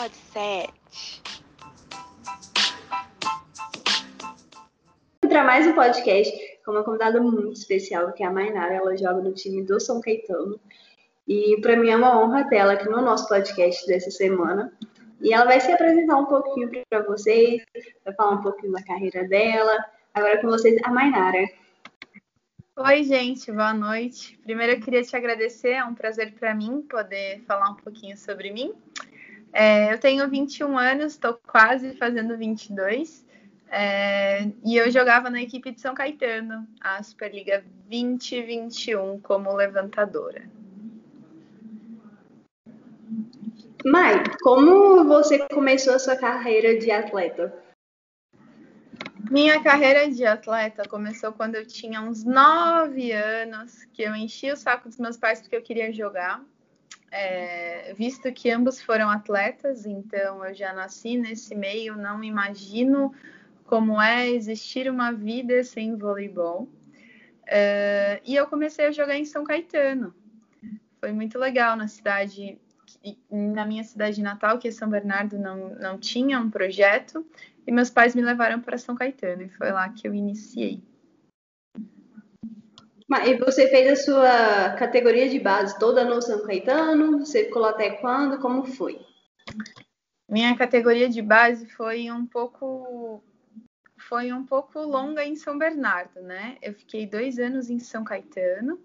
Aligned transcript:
Pod 0.00 0.16
7. 0.32 0.72
Para 5.20 5.44
mais 5.44 5.66
um 5.66 5.74
podcast 5.74 6.58
com 6.64 6.70
uma 6.70 6.82
convidada 6.82 7.20
muito 7.20 7.52
especial, 7.52 8.10
que 8.14 8.22
é 8.22 8.26
a 8.26 8.32
Mainara. 8.32 8.76
Ela 8.76 8.96
joga 8.96 9.20
no 9.20 9.34
time 9.34 9.62
do 9.62 9.78
São 9.78 10.00
Caetano. 10.00 10.58
E 11.28 11.60
para 11.60 11.76
mim 11.76 11.90
é 11.90 11.96
uma 11.96 12.18
honra 12.18 12.48
tê-la 12.48 12.72
aqui 12.72 12.88
no 12.88 13.02
nosso 13.02 13.28
podcast 13.28 13.86
dessa 13.86 14.10
semana. 14.10 14.72
E 15.20 15.34
ela 15.34 15.44
vai 15.44 15.60
se 15.60 15.70
apresentar 15.70 16.16
um 16.16 16.24
pouquinho 16.24 16.70
para 16.88 17.02
vocês, 17.02 17.62
vai 18.02 18.14
falar 18.14 18.36
um 18.36 18.42
pouquinho 18.42 18.72
da 18.72 18.82
carreira 18.82 19.28
dela. 19.28 19.84
Agora 20.14 20.40
com 20.40 20.48
vocês, 20.48 20.80
a 20.82 20.90
Mainara. 20.90 21.46
Oi, 22.74 23.04
gente, 23.04 23.52
boa 23.52 23.74
noite. 23.74 24.38
Primeiro 24.44 24.72
eu 24.72 24.80
queria 24.80 25.02
te 25.02 25.14
agradecer, 25.14 25.72
é 25.72 25.84
um 25.84 25.94
prazer 25.94 26.32
para 26.32 26.54
mim 26.54 26.80
poder 26.88 27.42
falar 27.42 27.68
um 27.68 27.74
pouquinho 27.74 28.16
sobre 28.16 28.50
mim. 28.50 28.72
É, 29.52 29.92
eu 29.92 29.98
tenho 29.98 30.28
21 30.28 30.78
anos, 30.78 31.12
estou 31.12 31.38
quase 31.46 31.94
fazendo 31.96 32.36
22, 32.36 33.26
é, 33.68 34.48
e 34.64 34.76
eu 34.76 34.90
jogava 34.90 35.30
na 35.30 35.42
equipe 35.42 35.70
de 35.72 35.80
São 35.80 35.94
Caetano, 35.94 36.66
a 36.80 37.02
Superliga 37.02 37.64
2021, 37.88 39.20
como 39.20 39.52
levantadora. 39.54 40.48
Mai, 43.84 44.22
como 44.42 45.04
você 45.04 45.38
começou 45.48 45.94
a 45.94 45.98
sua 45.98 46.16
carreira 46.16 46.78
de 46.78 46.90
atleta? 46.90 47.52
Minha 49.30 49.62
carreira 49.62 50.10
de 50.10 50.26
atleta 50.26 50.88
começou 50.88 51.32
quando 51.32 51.54
eu 51.54 51.64
tinha 51.64 52.00
uns 52.00 52.24
9 52.24 53.12
anos, 53.12 53.84
que 53.92 54.02
eu 54.02 54.14
enchi 54.14 54.50
o 54.50 54.56
saco 54.56 54.88
dos 54.88 54.98
meus 54.98 55.16
pais 55.16 55.40
porque 55.40 55.56
eu 55.56 55.62
queria 55.62 55.92
jogar. 55.92 56.44
É, 57.10 57.92
visto 57.94 58.32
que 58.32 58.50
ambos 58.50 58.80
foram 58.80 59.10
atletas, 59.10 59.84
então 59.84 60.44
eu 60.44 60.54
já 60.54 60.72
nasci 60.72 61.16
nesse 61.16 61.54
meio, 61.56 61.96
não 61.96 62.22
imagino 62.22 63.12
como 63.64 64.00
é 64.00 64.28
existir 64.28 64.90
uma 64.90 65.12
vida 65.12 65.62
sem 65.64 65.96
voleibol. 65.96 66.68
É, 67.46 68.20
e 68.24 68.36
eu 68.36 68.46
comecei 68.46 68.86
a 68.86 68.92
jogar 68.92 69.16
em 69.16 69.24
São 69.24 69.42
Caetano. 69.42 70.14
Foi 71.00 71.10
muito 71.10 71.38
legal 71.38 71.76
na 71.76 71.88
cidade, 71.88 72.58
na 73.30 73.64
minha 73.66 73.82
cidade 73.82 74.22
natal, 74.22 74.58
que 74.58 74.68
é 74.68 74.70
São 74.70 74.88
Bernardo, 74.88 75.38
não, 75.38 75.70
não 75.70 75.98
tinha 75.98 76.38
um 76.38 76.50
projeto, 76.50 77.26
e 77.66 77.72
meus 77.72 77.90
pais 77.90 78.14
me 78.14 78.22
levaram 78.22 78.60
para 78.60 78.78
São 78.78 78.94
Caetano, 78.94 79.42
e 79.42 79.48
foi 79.48 79.72
lá 79.72 79.88
que 79.88 80.06
eu 80.06 80.14
iniciei. 80.14 80.80
E 83.26 83.36
você 83.38 83.68
fez 83.68 83.90
a 83.90 83.96
sua 83.96 84.70
categoria 84.74 85.28
de 85.28 85.40
base 85.40 85.76
toda 85.78 86.04
no 86.04 86.22
São 86.22 86.46
Caetano? 86.46 87.18
Você 87.18 87.44
ficou 87.44 87.62
lá 87.62 87.70
até 87.70 87.90
quando? 87.90 88.38
Como 88.38 88.64
foi? 88.64 89.00
Minha 90.28 90.56
categoria 90.56 91.08
de 91.08 91.20
base 91.20 91.66
foi 91.66 92.10
um 92.10 92.24
pouco 92.24 93.22
foi 94.08 94.32
um 94.32 94.44
pouco 94.44 94.78
longa 94.80 95.24
em 95.24 95.36
São 95.36 95.58
Bernardo, 95.58 96.20
né? 96.22 96.56
Eu 96.62 96.72
fiquei 96.72 97.06
dois 97.06 97.38
anos 97.38 97.68
em 97.68 97.78
São 97.78 98.04
Caetano 98.04 98.80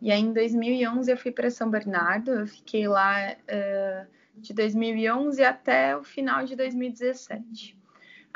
e 0.00 0.12
aí 0.12 0.20
em 0.20 0.32
2011 0.32 1.10
eu 1.10 1.16
fui 1.16 1.32
para 1.32 1.50
São 1.50 1.70
Bernardo. 1.70 2.32
Eu 2.32 2.46
fiquei 2.46 2.86
lá 2.86 3.32
uh, 3.32 4.06
de 4.36 4.54
2011 4.54 5.42
até 5.42 5.96
o 5.96 6.04
final 6.04 6.44
de 6.44 6.54
2017. 6.54 7.75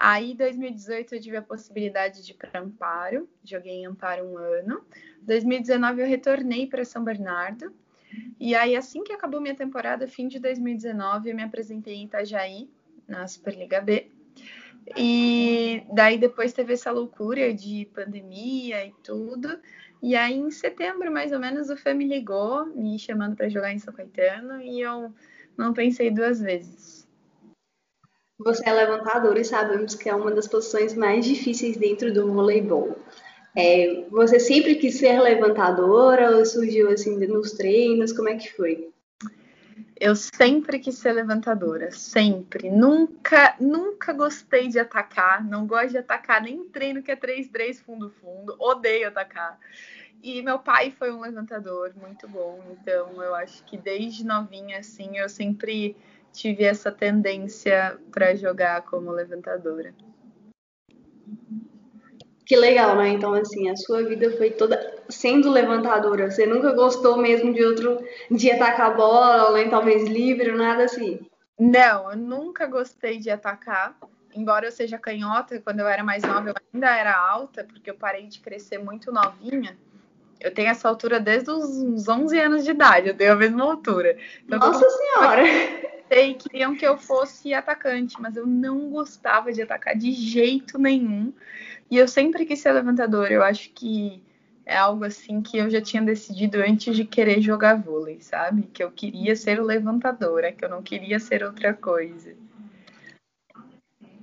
Aí, 0.02 0.32
em 0.32 0.34
2018, 0.34 1.14
eu 1.14 1.20
tive 1.20 1.36
a 1.36 1.42
possibilidade 1.42 2.24
de 2.24 2.30
ir 2.32 2.34
para 2.34 2.58
Amparo, 2.58 3.28
joguei 3.44 3.74
em 3.74 3.86
Amparo 3.86 4.24
um 4.24 4.38
ano. 4.38 4.82
2019, 5.20 6.00
eu 6.00 6.06
retornei 6.06 6.66
para 6.66 6.86
São 6.86 7.04
Bernardo. 7.04 7.70
E 8.40 8.54
aí, 8.54 8.74
assim 8.74 9.04
que 9.04 9.12
acabou 9.12 9.42
minha 9.42 9.54
temporada, 9.54 10.08
fim 10.08 10.26
de 10.26 10.38
2019, 10.38 11.28
eu 11.28 11.36
me 11.36 11.42
apresentei 11.42 11.96
em 11.96 12.04
Itajaí, 12.06 12.70
na 13.06 13.28
Superliga 13.28 13.82
B. 13.82 14.10
E 14.96 15.82
daí 15.92 16.16
depois 16.16 16.54
teve 16.54 16.72
essa 16.72 16.90
loucura 16.90 17.52
de 17.52 17.86
pandemia 17.94 18.86
e 18.86 18.94
tudo. 19.04 19.60
E 20.02 20.16
aí, 20.16 20.34
em 20.34 20.50
setembro, 20.50 21.12
mais 21.12 21.30
ou 21.30 21.38
menos, 21.38 21.68
o 21.68 21.76
Fê 21.76 21.92
me 21.92 22.06
ligou, 22.06 22.64
me 22.74 22.98
chamando 22.98 23.36
para 23.36 23.50
jogar 23.50 23.70
em 23.70 23.78
São 23.78 23.92
Caetano, 23.92 24.62
e 24.62 24.80
eu 24.80 25.12
não 25.58 25.74
pensei 25.74 26.10
duas 26.10 26.40
vezes 26.40 26.99
você 28.44 28.68
é 28.68 28.72
levantadora 28.72 29.40
e 29.40 29.44
sabemos 29.44 29.94
que 29.94 30.08
é 30.08 30.14
uma 30.14 30.30
das 30.30 30.48
posições 30.48 30.94
mais 30.94 31.24
difíceis 31.24 31.76
dentro 31.76 32.12
do 32.12 32.32
voleibol. 32.32 32.96
É, 33.54 34.04
você 34.10 34.38
sempre 34.38 34.76
quis 34.76 34.96
ser 34.96 35.20
levantadora 35.20 36.36
ou 36.36 36.46
surgiu 36.46 36.90
assim 36.90 37.16
nos 37.26 37.52
treinos? 37.52 38.12
Como 38.12 38.28
é 38.28 38.36
que 38.36 38.52
foi? 38.52 38.90
Eu 39.98 40.16
sempre 40.16 40.78
quis 40.78 40.96
ser 40.96 41.12
levantadora, 41.12 41.90
sempre. 41.90 42.70
Nunca, 42.70 43.54
nunca 43.60 44.14
gostei 44.14 44.68
de 44.68 44.78
atacar, 44.78 45.44
não 45.44 45.66
gosto 45.66 45.90
de 45.90 45.98
atacar 45.98 46.40
nem 46.40 46.64
treino 46.70 47.02
que 47.02 47.10
é 47.10 47.16
3-3 47.16 47.82
fundo-fundo, 47.82 48.56
odeio 48.58 49.08
atacar. 49.08 49.58
E 50.22 50.40
meu 50.42 50.58
pai 50.58 50.90
foi 50.90 51.10
um 51.10 51.20
levantador 51.20 51.92
muito 51.94 52.26
bom, 52.28 52.62
então 52.72 53.22
eu 53.22 53.34
acho 53.34 53.62
que 53.64 53.76
desde 53.76 54.24
novinha 54.24 54.78
assim 54.78 55.18
eu 55.18 55.28
sempre 55.28 55.96
tive 56.32 56.64
essa 56.64 56.90
tendência 56.90 57.98
para 58.10 58.34
jogar 58.34 58.82
como 58.82 59.10
levantadora. 59.10 59.94
Que 62.50 62.56
legal, 62.56 62.96
né? 62.96 63.10
Então, 63.10 63.32
assim, 63.34 63.70
a 63.70 63.76
sua 63.76 64.02
vida 64.02 64.36
foi 64.36 64.50
toda 64.50 64.98
sendo 65.08 65.50
levantadora. 65.50 66.28
Você 66.28 66.46
nunca 66.46 66.72
gostou 66.72 67.16
mesmo 67.16 67.54
de 67.54 67.64
outro, 67.64 68.04
de 68.28 68.50
atacar 68.50 68.90
a 68.90 68.94
bola, 68.94 69.52
nem 69.52 69.70
talvez 69.70 70.08
livre, 70.08 70.50
nada 70.50 70.84
assim? 70.84 71.20
Não, 71.56 72.10
eu 72.10 72.16
nunca 72.16 72.66
gostei 72.66 73.18
de 73.18 73.30
atacar. 73.30 73.96
Embora 74.34 74.66
eu 74.66 74.72
seja 74.72 74.98
canhota, 74.98 75.60
quando 75.60 75.80
eu 75.80 75.86
era 75.86 76.02
mais 76.02 76.24
nova 76.24 76.48
eu 76.48 76.54
ainda 76.74 76.90
era 76.90 77.16
alta, 77.16 77.62
porque 77.62 77.90
eu 77.90 77.94
parei 77.94 78.26
de 78.26 78.40
crescer 78.40 78.78
muito 78.78 79.12
novinha. 79.12 79.78
Eu 80.40 80.52
tenho 80.52 80.70
essa 80.70 80.88
altura 80.88 81.20
desde 81.20 81.50
os 81.50 82.08
11 82.08 82.38
anos 82.40 82.64
de 82.64 82.70
idade, 82.70 83.08
eu 83.08 83.16
tenho 83.16 83.32
a 83.32 83.36
mesma 83.36 83.62
altura. 83.62 84.16
Então, 84.44 84.58
Nossa 84.58 84.88
Senhora! 84.88 85.42
E 86.10 86.34
queriam 86.34 86.74
que 86.74 86.86
eu 86.86 86.98
fosse 86.98 87.54
atacante, 87.54 88.20
mas 88.20 88.36
eu 88.36 88.46
não 88.46 88.90
gostava 88.90 89.52
de 89.52 89.62
atacar 89.62 89.96
de 89.96 90.10
jeito 90.10 90.78
nenhum. 90.78 91.32
E 91.90 91.96
eu 91.96 92.08
sempre 92.08 92.44
quis 92.44 92.60
ser 92.60 92.72
levantadora. 92.72 93.32
Eu 93.32 93.42
acho 93.42 93.70
que 93.70 94.22
é 94.66 94.76
algo 94.76 95.04
assim 95.04 95.40
que 95.40 95.58
eu 95.58 95.70
já 95.70 95.80
tinha 95.80 96.02
decidido 96.02 96.58
antes 96.58 96.96
de 96.96 97.04
querer 97.04 97.40
jogar 97.40 97.80
vôlei, 97.80 98.20
sabe? 98.20 98.62
Que 98.72 98.82
eu 98.82 98.90
queria 98.90 99.34
ser 99.36 99.62
levantadora, 99.62 100.52
que 100.52 100.64
eu 100.64 100.68
não 100.68 100.82
queria 100.82 101.18
ser 101.18 101.42
outra 101.44 101.74
coisa. 101.74 102.34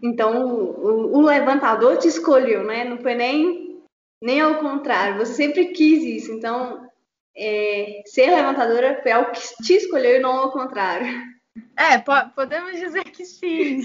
Então, 0.02 0.46
o, 0.46 1.18
o 1.18 1.22
levantador 1.22 1.98
te 1.98 2.08
escolheu, 2.08 2.64
né? 2.64 2.84
Não 2.84 2.98
foi 2.98 3.16
nem, 3.16 3.82
nem 4.22 4.42
ao 4.42 4.56
contrário. 4.56 5.18
Você 5.18 5.34
sempre 5.34 5.66
quis 5.74 6.04
isso. 6.04 6.32
Então, 6.32 6.88
é, 7.36 8.02
ser 8.06 8.30
levantadora 8.30 9.00
foi 9.02 9.12
algo 9.12 9.32
que 9.32 9.64
te 9.64 9.74
escolheu 9.74 10.18
e 10.18 10.20
não 10.20 10.32
ao 10.32 10.52
contrário. 10.52 11.37
É, 11.76 11.98
po 11.98 12.12
podemos 12.36 12.80
dizer 12.80 13.04
que 13.06 13.26
sim. 13.26 13.84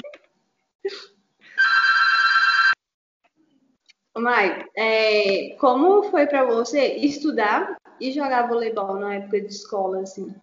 Mai, 4.17 4.67
é, 4.77 5.57
como 5.59 6.03
foi 6.11 6.27
para 6.27 6.45
você 6.45 6.97
estudar 6.97 7.77
e 7.99 8.13
jogar 8.13 8.47
voleibol 8.47 8.97
na 8.97 9.15
época 9.15 9.41
de 9.41 9.47
escola, 9.47 10.01
assim? 10.01 10.35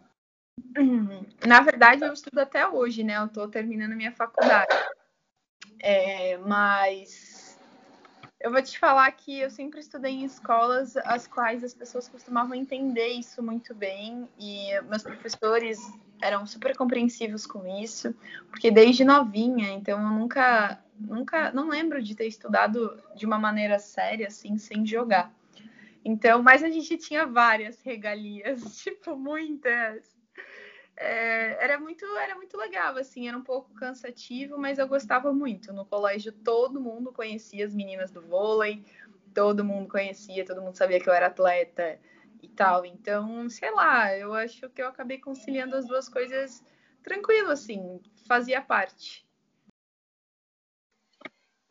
Na 1.46 1.62
verdade, 1.62 2.04
eu 2.04 2.14
estudo 2.14 2.40
até 2.40 2.68
hoje, 2.68 3.04
né? 3.04 3.18
Eu 3.18 3.26
estou 3.26 3.48
terminando 3.48 3.96
minha 3.96 4.12
faculdade. 4.12 4.76
É, 5.82 6.38
mas 6.38 7.29
eu 8.40 8.52
vou 8.52 8.62
te 8.62 8.80
falar 8.80 9.12
que 9.12 9.40
eu 9.40 9.50
sempre 9.50 9.82
estudei 9.82 10.14
em 10.14 10.24
escolas 10.24 10.96
as 10.98 11.28
quais 11.28 11.64
as 11.64 11.74
pessoas 11.74 12.08
costumavam 12.08 12.56
entender 12.56 13.08
isso 13.08 13.44
muito 13.44 13.76
bem 13.76 14.30
e 14.40 14.80
meus 14.84 15.04
professores 15.04 15.78
eram 16.22 16.46
super 16.46 16.76
compreensivos 16.76 17.46
com 17.46 17.66
isso, 17.82 18.14
porque 18.50 18.72
desde 18.72 19.04
novinha, 19.04 19.70
então 19.72 20.02
eu 20.02 20.10
nunca, 20.10 20.82
nunca, 20.98 21.52
não 21.52 21.70
lembro 21.70 22.02
de 22.02 22.16
ter 22.16 22.28
estudado 22.28 23.02
de 23.16 23.26
uma 23.26 23.40
maneira 23.40 23.80
séria 23.80 24.28
assim, 24.28 24.58
sem 24.58 24.86
jogar. 24.86 25.34
Então, 26.04 26.42
mas 26.42 26.64
a 26.64 26.70
gente 26.70 26.98
tinha 26.98 27.26
várias 27.26 27.82
regalias, 27.82 28.62
tipo 28.84 29.16
muitas 29.16 30.19
é, 31.00 31.64
era 31.64 31.80
muito 31.80 32.06
era 32.18 32.36
muito 32.36 32.58
legal 32.58 32.98
assim 32.98 33.30
era 33.30 33.38
um 33.38 33.42
pouco 33.42 33.74
cansativo 33.74 34.58
mas 34.58 34.78
eu 34.78 34.88
gostava 34.88 35.32
muito. 35.34 35.72
No 35.72 35.86
colégio 35.86 36.34
todo 36.34 36.82
mundo 36.82 37.14
conhecia 37.14 37.66
as 37.66 37.74
meninas 37.74 38.12
do 38.12 38.22
vôlei 38.22 38.84
todo 39.34 39.64
mundo 39.64 39.88
conhecia 39.88 40.46
todo 40.46 40.62
mundo 40.62 40.76
sabia 40.76 41.00
que 41.00 41.10
eu 41.10 41.14
era 41.14 41.28
atleta 41.28 41.98
e 42.44 42.50
tal. 42.50 42.86
Então 42.86 43.50
sei 43.50 43.72
lá 43.72 44.16
eu 44.16 44.34
acho 44.34 44.70
que 44.70 44.82
eu 44.82 44.88
acabei 44.88 45.18
conciliando 45.18 45.76
as 45.78 45.88
duas 45.88 46.10
coisas 46.10 46.62
tranquilo 47.02 47.52
assim 47.52 48.02
fazia 48.28 48.62
parte. 48.62 49.26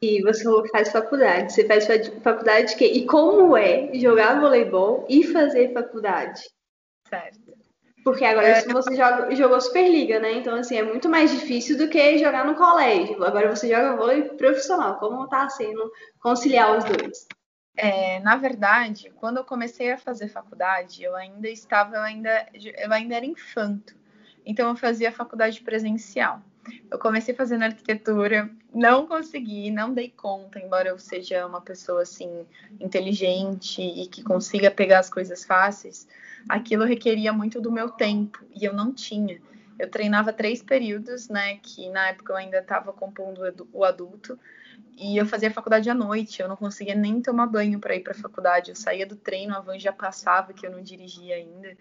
E 0.00 0.22
você 0.22 0.44
faz 0.70 0.92
faculdade. 0.92 1.52
Você 1.52 1.66
faz 1.66 1.84
faculdade 2.22 2.76
que 2.76 2.86
e 2.86 3.04
como 3.04 3.56
é 3.56 3.92
jogar 3.94 4.40
voleibol 4.40 5.04
e 5.08 5.24
fazer 5.24 5.72
faculdade? 5.74 6.48
Certo 7.08 7.47
Porque 8.08 8.24
agora 8.24 8.46
é... 8.46 8.62
você 8.62 8.96
joga, 8.96 9.34
jogou 9.36 9.60
Superliga, 9.60 10.18
né? 10.18 10.32
Então, 10.32 10.54
assim, 10.54 10.78
é 10.78 10.82
muito 10.82 11.10
mais 11.10 11.30
difícil 11.30 11.76
do 11.76 11.88
que 11.88 12.16
jogar 12.16 12.46
no 12.46 12.54
colégio. 12.54 13.22
Agora 13.22 13.54
você 13.54 13.68
joga 13.68 13.96
vôlei 13.96 14.22
profissional. 14.22 14.98
Como 14.98 15.28
tá 15.28 15.46
sendo 15.50 15.92
conciliar 16.18 16.78
os 16.78 16.84
dois? 16.84 17.28
É, 17.76 18.18
na 18.20 18.34
verdade, 18.36 19.12
quando 19.16 19.36
eu 19.36 19.44
comecei 19.44 19.92
a 19.92 19.98
fazer 19.98 20.28
faculdade, 20.28 21.02
eu 21.02 21.14
ainda 21.14 21.50
estava, 21.50 21.96
eu 21.96 22.00
ainda, 22.00 22.48
eu 22.78 22.90
ainda 22.90 23.14
era 23.14 23.26
infanto. 23.26 23.94
Então, 24.44 24.70
eu 24.70 24.76
fazia 24.76 25.12
faculdade 25.12 25.60
presencial. 25.60 26.40
Eu 26.90 26.98
comecei 26.98 27.34
fazendo 27.34 27.64
arquitetura, 27.64 28.50
não 28.74 29.06
consegui, 29.06 29.70
não 29.70 29.92
dei 29.92 30.10
conta, 30.10 30.58
embora 30.58 30.88
eu 30.88 30.98
seja 30.98 31.46
uma 31.46 31.60
pessoa 31.60 32.02
assim 32.02 32.46
inteligente 32.80 33.82
e 33.82 34.06
que 34.06 34.22
consiga 34.22 34.70
pegar 34.70 35.00
as 35.00 35.10
coisas 35.10 35.44
fáceis, 35.44 36.06
aquilo 36.48 36.84
requeria 36.84 37.32
muito 37.32 37.60
do 37.60 37.72
meu 37.72 37.90
tempo 37.90 38.44
e 38.54 38.64
eu 38.64 38.72
não 38.72 38.92
tinha. 38.92 39.40
Eu 39.78 39.88
treinava 39.88 40.32
três 40.32 40.62
períodos, 40.62 41.28
né? 41.28 41.56
Que 41.62 41.88
na 41.90 42.08
época 42.08 42.32
eu 42.32 42.36
ainda 42.36 42.58
estava 42.58 42.92
compondo 42.92 43.40
o 43.72 43.84
adulto. 43.84 44.38
E 45.00 45.16
eu 45.16 45.24
fazia 45.24 45.48
faculdade 45.48 45.88
à 45.88 45.94
noite, 45.94 46.42
eu 46.42 46.48
não 46.48 46.56
conseguia 46.56 46.94
nem 46.94 47.22
tomar 47.22 47.46
banho 47.46 47.78
para 47.78 47.94
ir 47.94 48.00
para 48.00 48.12
a 48.12 48.16
faculdade. 48.16 48.70
Eu 48.70 48.76
saía 48.76 49.06
do 49.06 49.14
treino, 49.14 49.54
a 49.54 49.60
van 49.60 49.78
já 49.78 49.92
passava, 49.92 50.52
que 50.52 50.66
eu 50.66 50.72
não 50.72 50.82
dirigia 50.82 51.36
ainda. 51.36 51.76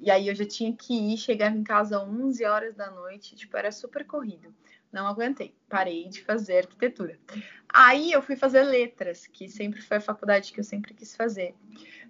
E 0.00 0.10
aí 0.10 0.28
eu 0.28 0.34
já 0.34 0.46
tinha 0.46 0.74
que 0.74 0.94
ir, 0.94 1.18
chegava 1.18 1.54
em 1.54 1.62
casa 1.62 1.98
às 1.98 2.08
11 2.08 2.42
horas 2.46 2.74
da 2.74 2.90
noite, 2.90 3.36
tipo, 3.36 3.54
era 3.54 3.70
super 3.70 4.06
corrido. 4.06 4.54
Não 4.90 5.06
aguentei, 5.06 5.54
parei 5.68 6.08
de 6.08 6.22
fazer 6.22 6.58
arquitetura. 6.58 7.18
Aí 7.68 8.12
eu 8.12 8.22
fui 8.22 8.34
fazer 8.34 8.62
letras, 8.62 9.26
que 9.26 9.46
sempre 9.48 9.82
foi 9.82 9.98
a 9.98 10.00
faculdade 10.00 10.52
que 10.52 10.60
eu 10.60 10.64
sempre 10.64 10.94
quis 10.94 11.14
fazer. 11.14 11.54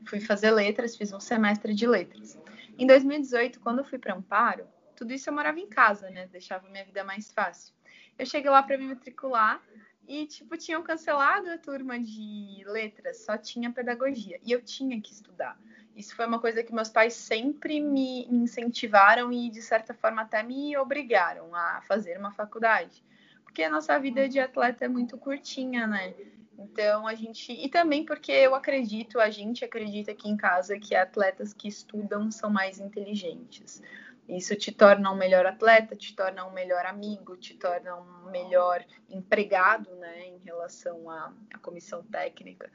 Fui 0.07 0.21
fazer 0.21 0.53
letras, 0.53 0.95
fiz 0.95 1.13
um 1.13 1.19
semestre 1.19 1.75
de 1.75 1.87
letras. 1.87 2.39
Em 2.79 2.87
2018, 2.87 3.59
quando 3.59 3.79
eu 3.79 3.85
fui 3.85 3.99
para 3.99 4.15
Amparo, 4.15 4.67
tudo 4.95 5.13
isso 5.13 5.29
eu 5.29 5.35
morava 5.35 5.59
em 5.59 5.67
casa, 5.67 6.11
né? 6.11 6.29
Deixava 6.29 6.69
minha 6.69 6.85
vida 6.85 7.03
mais 7.03 7.33
fácil. 7.33 7.75
Eu 8.19 8.27
cheguei 8.27 8.51
lá 8.51 8.63
para 8.63 8.79
me 8.79 8.85
matricular 8.85 9.61
e, 10.07 10.27
tipo, 10.27 10.57
tinham 10.57 10.83
cancelado 10.83 11.51
a 11.51 11.59
turma 11.59 11.99
de 11.99 12.63
letras, 12.67 13.25
só 13.25 13.39
tinha 13.39 13.73
pedagogia. 13.73 14.39
E 14.45 14.53
eu 14.53 14.63
tinha 14.63 15.01
que 15.01 15.13
estudar. 15.13 15.59
Isso 15.97 16.15
foi 16.15 16.27
uma 16.27 16.41
coisa 16.41 16.63
que 16.63 16.75
meus 16.75 16.89
pais 16.89 17.15
sempre 17.15 17.81
me 17.81 18.27
incentivaram 18.27 19.33
e, 19.33 19.49
de 19.49 19.63
certa 19.63 19.95
forma, 19.95 20.23
até 20.23 20.43
me 20.43 20.77
obrigaram 20.77 21.55
a 21.55 21.81
fazer 21.87 22.19
uma 22.19 22.33
faculdade. 22.33 23.03
Porque 23.45 23.63
a 23.63 23.71
nossa 23.71 23.99
vida 23.99 24.29
de 24.29 24.41
atleta 24.41 24.85
é 24.85 24.89
muito 24.89 25.17
curtinha, 25.17 25.87
né? 25.87 26.13
Então 26.59 27.07
a 27.07 27.15
gente. 27.15 27.53
E 27.53 27.69
também 27.69 28.05
porque 28.05 28.33
eu 28.33 28.55
acredito, 28.55 29.21
a 29.21 29.31
gente 29.31 29.65
acredita 29.65 30.13
aqui 30.13 30.29
em 30.29 30.37
casa 30.37 30.79
que 30.79 30.95
atletas 30.95 31.53
que 31.53 31.69
estudam 31.69 32.31
são 32.31 32.51
mais 32.51 32.79
inteligentes. 32.79 33.83
Isso 34.29 34.57
te 34.57 34.73
torna 34.73 35.11
um 35.13 35.17
melhor 35.17 35.45
atleta, 35.45 35.95
te 35.95 36.15
torna 36.17 36.47
um 36.47 36.53
melhor 36.53 36.87
amigo, 36.87 37.37
te 37.37 37.55
torna 37.55 37.95
um 37.97 38.31
melhor 38.31 38.85
empregado, 39.11 39.91
né, 39.97 40.27
em 40.27 40.39
relação 40.39 41.11
à, 41.11 41.33
à 41.53 41.59
comissão 41.59 42.03
técnica. 42.05 42.71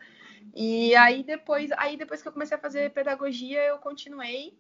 E 0.56 0.96
aí 0.96 1.24
depois, 1.24 1.72
aí 1.74 1.98
depois 1.98 2.22
que 2.22 2.28
eu 2.28 2.32
comecei 2.32 2.56
a 2.56 2.60
fazer 2.60 2.92
pedagogia, 2.92 3.64
eu 3.64 3.78
continuei. 3.80 4.54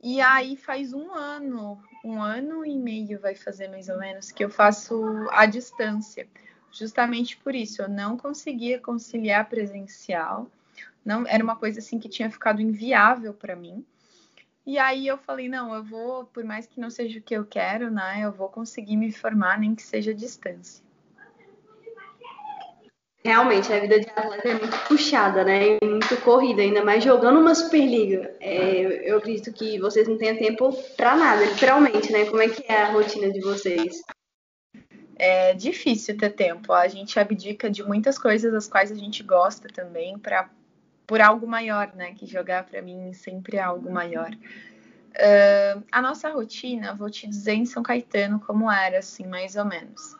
E 0.00 0.20
aí 0.20 0.56
faz 0.56 0.92
um 0.92 1.12
ano, 1.12 1.80
um 2.04 2.20
ano 2.20 2.64
e 2.64 2.76
meio 2.76 3.20
vai 3.20 3.36
fazer 3.36 3.68
mais 3.68 3.88
ou 3.88 3.98
menos, 3.98 4.32
que 4.32 4.44
eu 4.44 4.50
faço 4.50 5.00
à 5.30 5.46
distância. 5.46 6.26
Justamente 6.72 7.36
por 7.36 7.54
isso, 7.54 7.82
eu 7.82 7.88
não 7.88 8.16
conseguia 8.16 8.80
conciliar 8.80 9.48
presencial. 9.48 10.48
Não, 11.04 11.26
era 11.26 11.42
uma 11.42 11.54
coisa 11.54 11.78
assim 11.78 11.98
que 11.98 12.08
tinha 12.08 12.30
ficado 12.30 12.60
inviável 12.60 13.34
para 13.34 13.54
mim. 13.54 13.84
E 14.64 14.78
aí 14.78 15.08
eu 15.08 15.18
falei, 15.18 15.48
não, 15.48 15.74
eu 15.74 15.82
vou, 15.82 16.24
por 16.26 16.44
mais 16.44 16.66
que 16.66 16.80
não 16.80 16.88
seja 16.88 17.18
o 17.18 17.22
que 17.22 17.34
eu 17.34 17.44
quero, 17.44 17.90
né? 17.90 18.20
Eu 18.22 18.30
vou 18.30 18.48
conseguir 18.48 18.96
me 18.96 19.10
formar, 19.10 19.58
nem 19.58 19.74
que 19.74 19.82
seja 19.82 20.12
à 20.12 20.14
distância. 20.14 20.84
Realmente, 23.24 23.72
a 23.72 23.78
vida 23.78 24.00
de 24.00 24.08
atleta 24.10 24.48
é 24.48 24.54
muito 24.54 24.76
puxada, 24.88 25.44
né? 25.44 25.78
E 25.80 25.86
muito 25.86 26.16
corrida, 26.22 26.62
ainda 26.62 26.84
mais 26.84 27.04
jogando 27.04 27.40
uma 27.40 27.54
Superliga. 27.54 28.34
É, 28.40 29.08
eu 29.08 29.18
acredito 29.18 29.52
que 29.52 29.78
vocês 29.78 30.08
não 30.08 30.18
tenham 30.18 30.36
tempo 30.36 30.72
para 30.96 31.14
nada, 31.16 31.44
literalmente, 31.44 32.10
né? 32.10 32.24
Como 32.24 32.42
é 32.42 32.48
que 32.48 32.64
é 32.70 32.82
a 32.82 32.92
rotina 32.92 33.32
de 33.32 33.40
vocês? 33.40 34.00
É 35.16 35.54
difícil 35.54 36.16
ter 36.16 36.30
tempo. 36.30 36.72
A 36.72 36.88
gente 36.88 37.18
abdica 37.18 37.70
de 37.70 37.84
muitas 37.84 38.18
coisas 38.18 38.52
das 38.52 38.66
quais 38.66 38.90
a 38.90 38.96
gente 38.96 39.22
gosta 39.22 39.68
também 39.68 40.18
para 40.18 40.50
por 41.12 41.20
algo 41.20 41.46
maior, 41.46 41.94
né? 41.94 42.14
Que 42.14 42.24
jogar 42.24 42.64
para 42.64 42.80
mim 42.80 43.12
sempre 43.12 43.58
é 43.58 43.60
algo 43.60 43.92
maior. 43.92 44.30
Uh, 44.32 45.84
a 45.92 46.00
nossa 46.00 46.30
rotina, 46.30 46.94
vou 46.94 47.10
te 47.10 47.26
dizer 47.26 47.52
em 47.52 47.66
São 47.66 47.82
Caetano 47.82 48.40
como 48.40 48.72
era, 48.72 49.00
assim, 49.00 49.26
mais 49.26 49.54
ou 49.54 49.66
menos. 49.66 50.16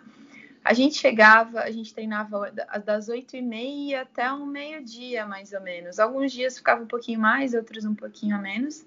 A 0.62 0.74
gente 0.74 0.96
chegava, 0.96 1.60
a 1.60 1.70
gente 1.70 1.94
treinava 1.94 2.52
das 2.84 3.08
oito 3.08 3.34
e 3.34 3.40
meia 3.40 4.02
até 4.02 4.30
um 4.30 4.44
meio-dia, 4.44 5.24
mais 5.24 5.54
ou 5.54 5.62
menos. 5.62 5.98
Alguns 5.98 6.30
dias 6.30 6.58
ficava 6.58 6.82
um 6.82 6.86
pouquinho 6.86 7.18
mais, 7.20 7.54
outros 7.54 7.86
um 7.86 7.94
pouquinho 7.94 8.36
a 8.36 8.38
menos. 8.38 8.84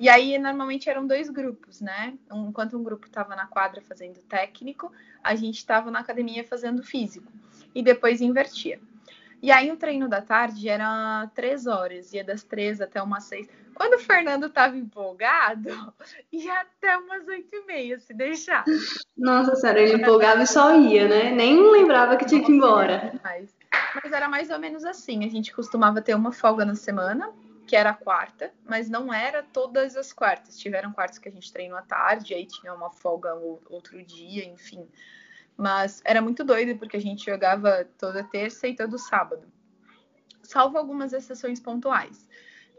E 0.00 0.08
aí, 0.08 0.38
normalmente 0.38 0.88
eram 0.88 1.06
dois 1.06 1.28
grupos, 1.28 1.82
né? 1.82 2.14
Enquanto 2.32 2.78
um 2.78 2.82
grupo 2.82 3.04
estava 3.04 3.36
na 3.36 3.46
quadra 3.46 3.82
fazendo 3.82 4.18
técnico, 4.20 4.90
a 5.22 5.34
gente 5.34 5.58
estava 5.58 5.90
na 5.90 5.98
academia 5.98 6.42
fazendo 6.42 6.82
físico. 6.82 7.30
E 7.74 7.82
depois 7.82 8.22
invertia. 8.22 8.80
E 9.44 9.52
aí 9.52 9.70
o 9.70 9.76
treino 9.76 10.08
da 10.08 10.22
tarde 10.22 10.70
era 10.70 11.30
três 11.34 11.66
horas, 11.66 12.14
ia 12.14 12.24
das 12.24 12.42
três 12.42 12.80
até 12.80 13.02
umas 13.02 13.24
seis. 13.24 13.46
Quando 13.74 13.96
o 13.96 13.98
Fernando 13.98 14.46
estava 14.46 14.74
empolgado, 14.74 15.68
ia 16.32 16.62
até 16.62 16.96
umas 16.96 17.28
oito 17.28 17.54
e 17.54 17.66
meia, 17.66 17.98
se 17.98 18.14
deixar. 18.14 18.64
Nossa 19.14 19.54
senhora, 19.54 19.82
ele 19.82 19.96
empolgava 20.00 20.44
e 20.44 20.46
só 20.46 20.74
ia, 20.74 21.06
né? 21.06 21.30
Nem 21.30 21.60
lembrava 21.70 22.16
que 22.16 22.24
tinha 22.24 22.42
que 22.42 22.50
ir 22.50 22.54
embora. 22.54 23.20
Mas, 23.22 23.54
mas 24.02 24.12
era 24.14 24.30
mais 24.30 24.48
ou 24.48 24.58
menos 24.58 24.82
assim. 24.82 25.26
A 25.26 25.28
gente 25.28 25.52
costumava 25.52 26.00
ter 26.00 26.14
uma 26.14 26.32
folga 26.32 26.64
na 26.64 26.74
semana, 26.74 27.30
que 27.66 27.76
era 27.76 27.90
a 27.90 27.94
quarta, 27.94 28.50
mas 28.64 28.88
não 28.88 29.12
era 29.12 29.42
todas 29.42 29.94
as 29.94 30.10
quartas. 30.10 30.58
Tiveram 30.58 30.90
quartas 30.90 31.18
que 31.18 31.28
a 31.28 31.32
gente 31.32 31.52
treinou 31.52 31.76
à 31.76 31.82
tarde, 31.82 32.32
aí 32.32 32.46
tinha 32.46 32.72
uma 32.72 32.88
folga 32.88 33.34
outro 33.68 34.02
dia, 34.02 34.42
enfim. 34.46 34.88
Mas 35.56 36.02
era 36.04 36.20
muito 36.20 36.44
doido 36.44 36.78
porque 36.78 36.96
a 36.96 37.00
gente 37.00 37.24
jogava 37.26 37.86
toda 37.98 38.24
terça 38.24 38.66
e 38.66 38.74
todo 38.74 38.98
sábado, 38.98 39.46
salvo 40.42 40.78
algumas 40.78 41.12
exceções 41.12 41.60
pontuais. 41.60 42.28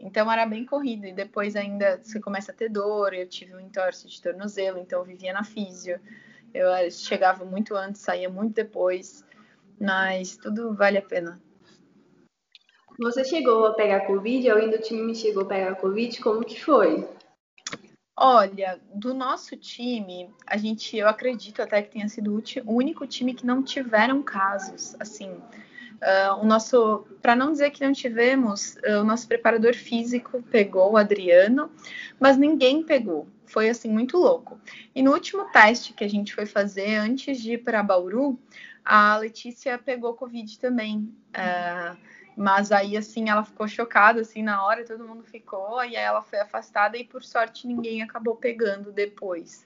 Então 0.00 0.30
era 0.30 0.44
bem 0.44 0.64
corrido 0.66 1.06
e 1.06 1.12
depois 1.12 1.56
ainda 1.56 1.98
você 2.02 2.20
começa 2.20 2.52
a 2.52 2.54
ter 2.54 2.68
dor. 2.68 3.14
Eu 3.14 3.26
tive 3.26 3.54
um 3.54 3.60
entorse 3.60 4.06
de 4.08 4.20
tornozelo, 4.20 4.78
então 4.78 5.00
eu 5.00 5.04
vivia 5.04 5.32
na 5.32 5.42
físio. 5.42 5.98
Eu 6.52 6.68
eh, 6.74 6.90
chegava 6.90 7.44
muito 7.44 7.74
antes, 7.74 8.02
saía 8.02 8.28
muito 8.28 8.54
depois, 8.54 9.24
mas 9.80 10.36
tudo 10.36 10.74
vale 10.74 10.98
a 10.98 11.02
pena. 11.02 11.40
Você 12.98 13.24
chegou 13.24 13.66
a 13.66 13.74
pegar 13.74 14.06
Covid? 14.06 14.50
Alguém 14.50 14.70
do 14.70 14.78
time 14.78 15.14
chegou 15.14 15.42
a 15.42 15.46
pegar 15.46 15.74
Covid? 15.76 16.20
Como 16.20 16.44
que 16.44 16.62
foi? 16.62 17.06
Olha, 18.18 18.80
do 18.94 19.12
nosso 19.12 19.56
time, 19.58 20.30
a 20.46 20.56
gente, 20.56 20.96
eu 20.96 21.06
acredito 21.06 21.60
até 21.60 21.82
que 21.82 21.90
tenha 21.90 22.08
sido 22.08 22.42
o 22.64 22.72
único 22.72 23.06
time 23.06 23.34
que 23.34 23.44
não 23.44 23.62
tiveram 23.62 24.22
casos, 24.22 24.96
assim. 24.98 25.30
Uh, 25.30 26.40
o 26.40 26.46
nosso, 26.46 27.06
para 27.20 27.36
não 27.36 27.52
dizer 27.52 27.70
que 27.70 27.84
não 27.84 27.92
tivemos, 27.92 28.76
uh, 28.76 29.00
o 29.00 29.04
nosso 29.04 29.28
preparador 29.28 29.74
físico 29.74 30.42
pegou 30.50 30.92
o 30.92 30.96
Adriano, 30.96 31.70
mas 32.18 32.38
ninguém 32.38 32.82
pegou. 32.82 33.28
Foi 33.44 33.68
assim 33.68 33.90
muito 33.90 34.16
louco. 34.16 34.58
E 34.94 35.02
no 35.02 35.12
último 35.12 35.44
teste 35.50 35.92
que 35.92 36.04
a 36.04 36.08
gente 36.08 36.34
foi 36.34 36.46
fazer 36.46 36.96
antes 36.96 37.38
de 37.40 37.52
ir 37.52 37.58
para 37.58 37.82
Bauru, 37.82 38.38
a 38.82 39.18
Letícia 39.18 39.76
pegou 39.78 40.14
Covid 40.14 40.58
também. 40.58 41.12
Uh, 41.34 41.96
mas 42.36 42.70
aí, 42.70 42.96
assim, 42.98 43.30
ela 43.30 43.42
ficou 43.42 43.66
chocada, 43.66 44.20
assim, 44.20 44.42
na 44.42 44.62
hora, 44.62 44.84
todo 44.84 45.08
mundo 45.08 45.24
ficou, 45.24 45.82
e 45.82 45.96
aí 45.96 46.04
ela 46.04 46.20
foi 46.20 46.38
afastada 46.38 46.98
e, 46.98 47.04
por 47.04 47.24
sorte, 47.24 47.66
ninguém 47.66 48.02
acabou 48.02 48.36
pegando 48.36 48.92
depois. 48.92 49.64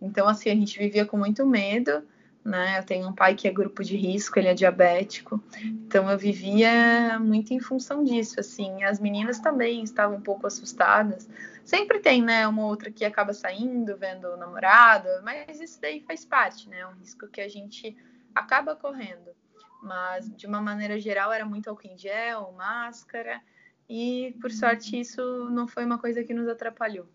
Então, 0.00 0.26
assim, 0.26 0.48
a 0.48 0.54
gente 0.54 0.78
vivia 0.78 1.04
com 1.04 1.18
muito 1.18 1.44
medo, 1.44 2.02
né? 2.42 2.78
Eu 2.78 2.84
tenho 2.84 3.06
um 3.06 3.14
pai 3.14 3.34
que 3.34 3.46
é 3.46 3.52
grupo 3.52 3.84
de 3.84 3.96
risco, 3.96 4.38
ele 4.38 4.48
é 4.48 4.54
diabético, 4.54 5.42
então 5.62 6.10
eu 6.10 6.16
vivia 6.16 7.18
muito 7.18 7.52
em 7.52 7.60
função 7.60 8.02
disso, 8.02 8.40
assim. 8.40 8.82
As 8.84 8.98
meninas 8.98 9.38
também 9.38 9.82
estavam 9.82 10.16
um 10.16 10.22
pouco 10.22 10.46
assustadas. 10.46 11.28
Sempre 11.64 11.98
tem, 11.98 12.22
né, 12.22 12.46
uma 12.46 12.64
outra 12.64 12.90
que 12.90 13.04
acaba 13.04 13.34
saindo, 13.34 13.96
vendo 13.96 14.28
o 14.28 14.36
namorado, 14.36 15.08
mas 15.22 15.60
isso 15.60 15.78
daí 15.82 16.00
faz 16.00 16.24
parte, 16.24 16.68
né? 16.68 16.80
É 16.80 16.86
um 16.86 16.94
risco 16.94 17.28
que 17.28 17.40
a 17.42 17.48
gente 17.48 17.94
acaba 18.34 18.74
correndo 18.74 19.34
mas 19.82 20.28
de 20.36 20.46
uma 20.46 20.60
maneira 20.60 20.98
geral 20.98 21.32
era 21.32 21.44
muito 21.44 21.68
álcool 21.68 21.86
em 21.86 21.96
gel, 21.96 22.52
máscara, 22.56 23.40
e 23.88 24.34
por 24.40 24.50
sorte 24.50 24.98
isso 24.98 25.48
não 25.50 25.66
foi 25.68 25.84
uma 25.84 25.98
coisa 25.98 26.24
que 26.24 26.34
nos 26.34 26.48
atrapalhou. 26.48 27.06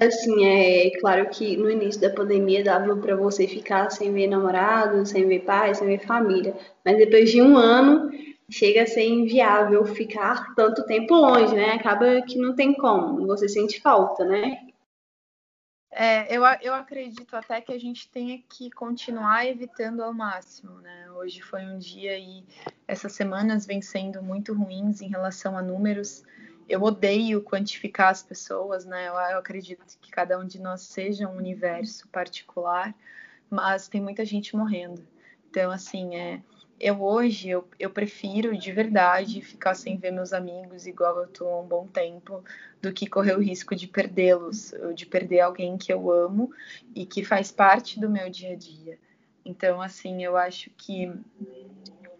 Assim, 0.00 0.44
é 0.44 0.90
claro 1.00 1.28
que 1.30 1.56
no 1.56 1.70
início 1.70 2.00
da 2.00 2.10
pandemia 2.10 2.62
dava 2.62 2.96
para 2.96 3.16
você 3.16 3.48
ficar 3.48 3.90
sem 3.90 4.12
ver 4.12 4.26
namorado, 4.26 5.06
sem 5.06 5.26
ver 5.26 5.40
pai, 5.40 5.74
sem 5.74 5.86
ver 5.86 6.06
família, 6.06 6.54
mas 6.84 6.98
depois 6.98 7.30
de 7.30 7.40
um 7.40 7.56
ano 7.56 8.10
chega 8.50 8.82
a 8.82 8.86
ser 8.86 9.06
inviável 9.06 9.84
ficar 9.86 10.54
tanto 10.54 10.84
tempo 10.84 11.14
longe, 11.14 11.54
né? 11.54 11.72
Acaba 11.72 12.20
que 12.22 12.38
não 12.38 12.54
tem 12.54 12.74
como, 12.74 13.26
você 13.26 13.48
sente 13.48 13.80
falta, 13.80 14.24
né? 14.24 14.58
É, 15.98 16.26
eu, 16.36 16.42
eu 16.60 16.74
acredito 16.74 17.34
até 17.34 17.58
que 17.58 17.72
a 17.72 17.80
gente 17.80 18.06
tenha 18.10 18.38
que 18.50 18.70
continuar 18.70 19.46
evitando 19.46 20.02
ao 20.02 20.12
máximo, 20.12 20.78
né? 20.82 21.10
Hoje 21.12 21.40
foi 21.40 21.64
um 21.64 21.78
dia 21.78 22.18
e 22.18 22.44
essas 22.86 23.12
semanas 23.12 23.64
vêm 23.64 23.80
sendo 23.80 24.22
muito 24.22 24.52
ruins 24.52 25.00
em 25.00 25.08
relação 25.08 25.56
a 25.56 25.62
números. 25.62 26.22
Eu 26.68 26.82
odeio 26.82 27.42
quantificar 27.42 28.10
as 28.10 28.22
pessoas, 28.22 28.84
né? 28.84 29.08
Eu, 29.08 29.14
eu 29.14 29.38
acredito 29.38 29.86
que 29.98 30.10
cada 30.10 30.38
um 30.38 30.46
de 30.46 30.60
nós 30.60 30.82
seja 30.82 31.26
um 31.26 31.36
universo 31.38 32.06
particular, 32.08 32.94
mas 33.48 33.88
tem 33.88 34.02
muita 34.02 34.22
gente 34.22 34.54
morrendo. 34.54 35.02
Então, 35.48 35.70
assim, 35.70 36.14
é, 36.14 36.42
eu 36.78 37.02
hoje 37.02 37.48
eu, 37.48 37.66
eu 37.78 37.90
prefiro 37.90 38.56
de 38.56 38.70
verdade 38.72 39.40
ficar 39.40 39.74
sem 39.74 39.96
ver 39.96 40.10
meus 40.10 40.32
amigos 40.32 40.86
igual 40.86 41.18
eu 41.18 41.26
tô 41.26 41.48
há 41.48 41.60
um 41.60 41.66
bom 41.66 41.86
tempo 41.86 42.44
do 42.82 42.92
que 42.92 43.06
correr 43.06 43.36
o 43.36 43.40
risco 43.40 43.74
de 43.74 43.86
perdê-los, 43.86 44.74
de 44.94 45.06
perder 45.06 45.40
alguém 45.40 45.78
que 45.78 45.92
eu 45.92 46.10
amo 46.10 46.52
e 46.94 47.06
que 47.06 47.24
faz 47.24 47.50
parte 47.50 47.98
do 47.98 48.08
meu 48.10 48.28
dia 48.28 48.52
a 48.52 48.56
dia. 48.56 48.98
Então, 49.44 49.80
assim, 49.80 50.24
eu 50.24 50.36
acho 50.36 50.70
que 50.70 51.10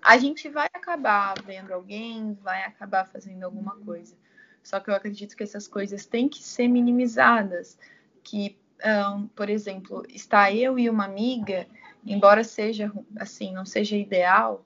a 0.01 0.17
gente 0.17 0.49
vai 0.49 0.69
acabar 0.73 1.35
vendo 1.45 1.73
alguém, 1.73 2.39
vai 2.41 2.63
acabar 2.63 3.05
fazendo 3.05 3.43
alguma 3.43 3.77
coisa. 3.85 4.15
Só 4.63 4.79
que 4.81 4.89
eu 4.89 4.95
acredito 4.95 5.37
que 5.37 5.43
essas 5.43 5.67
coisas 5.67 6.07
têm 6.07 6.29
que 6.29 6.43
ser 6.43 6.69
minimizadas. 6.69 7.77
Que, 8.23 8.57
um, 8.85 9.27
por 9.29 9.51
exemplo, 9.51 10.05
está 10.09 10.53
eu 10.53 10.79
e 10.79 10.89
uma 10.89 11.05
amiga 11.05 11.67
embora 12.05 12.45
seja 12.45 12.93
assim, 13.19 13.53
não 13.53 13.65
seja 13.65 13.97
ideal, 13.97 14.65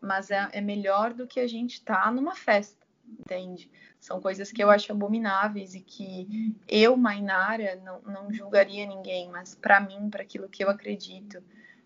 mas 0.00 0.30
é, 0.30 0.48
é 0.52 0.60
melhor 0.60 1.12
do 1.12 1.26
que 1.26 1.40
a 1.40 1.46
gente 1.46 1.74
estar 1.74 2.04
tá 2.04 2.10
numa 2.10 2.34
festa, 2.34 2.86
entende? 3.20 3.70
São 4.00 4.20
coisas 4.20 4.50
que 4.50 4.62
eu 4.62 4.68
acho 4.68 4.90
abomináveis 4.90 5.74
e 5.74 5.80
que 5.80 6.56
eu, 6.66 6.96
Mainara, 6.96 7.76
não, 7.76 8.00
não 8.02 8.32
julgaria 8.32 8.84
ninguém, 8.84 9.28
mas 9.30 9.54
para 9.54 9.80
mim, 9.80 10.10
para 10.10 10.22
aquilo 10.22 10.48
que 10.48 10.64
eu 10.64 10.68
acredito, 10.68 11.40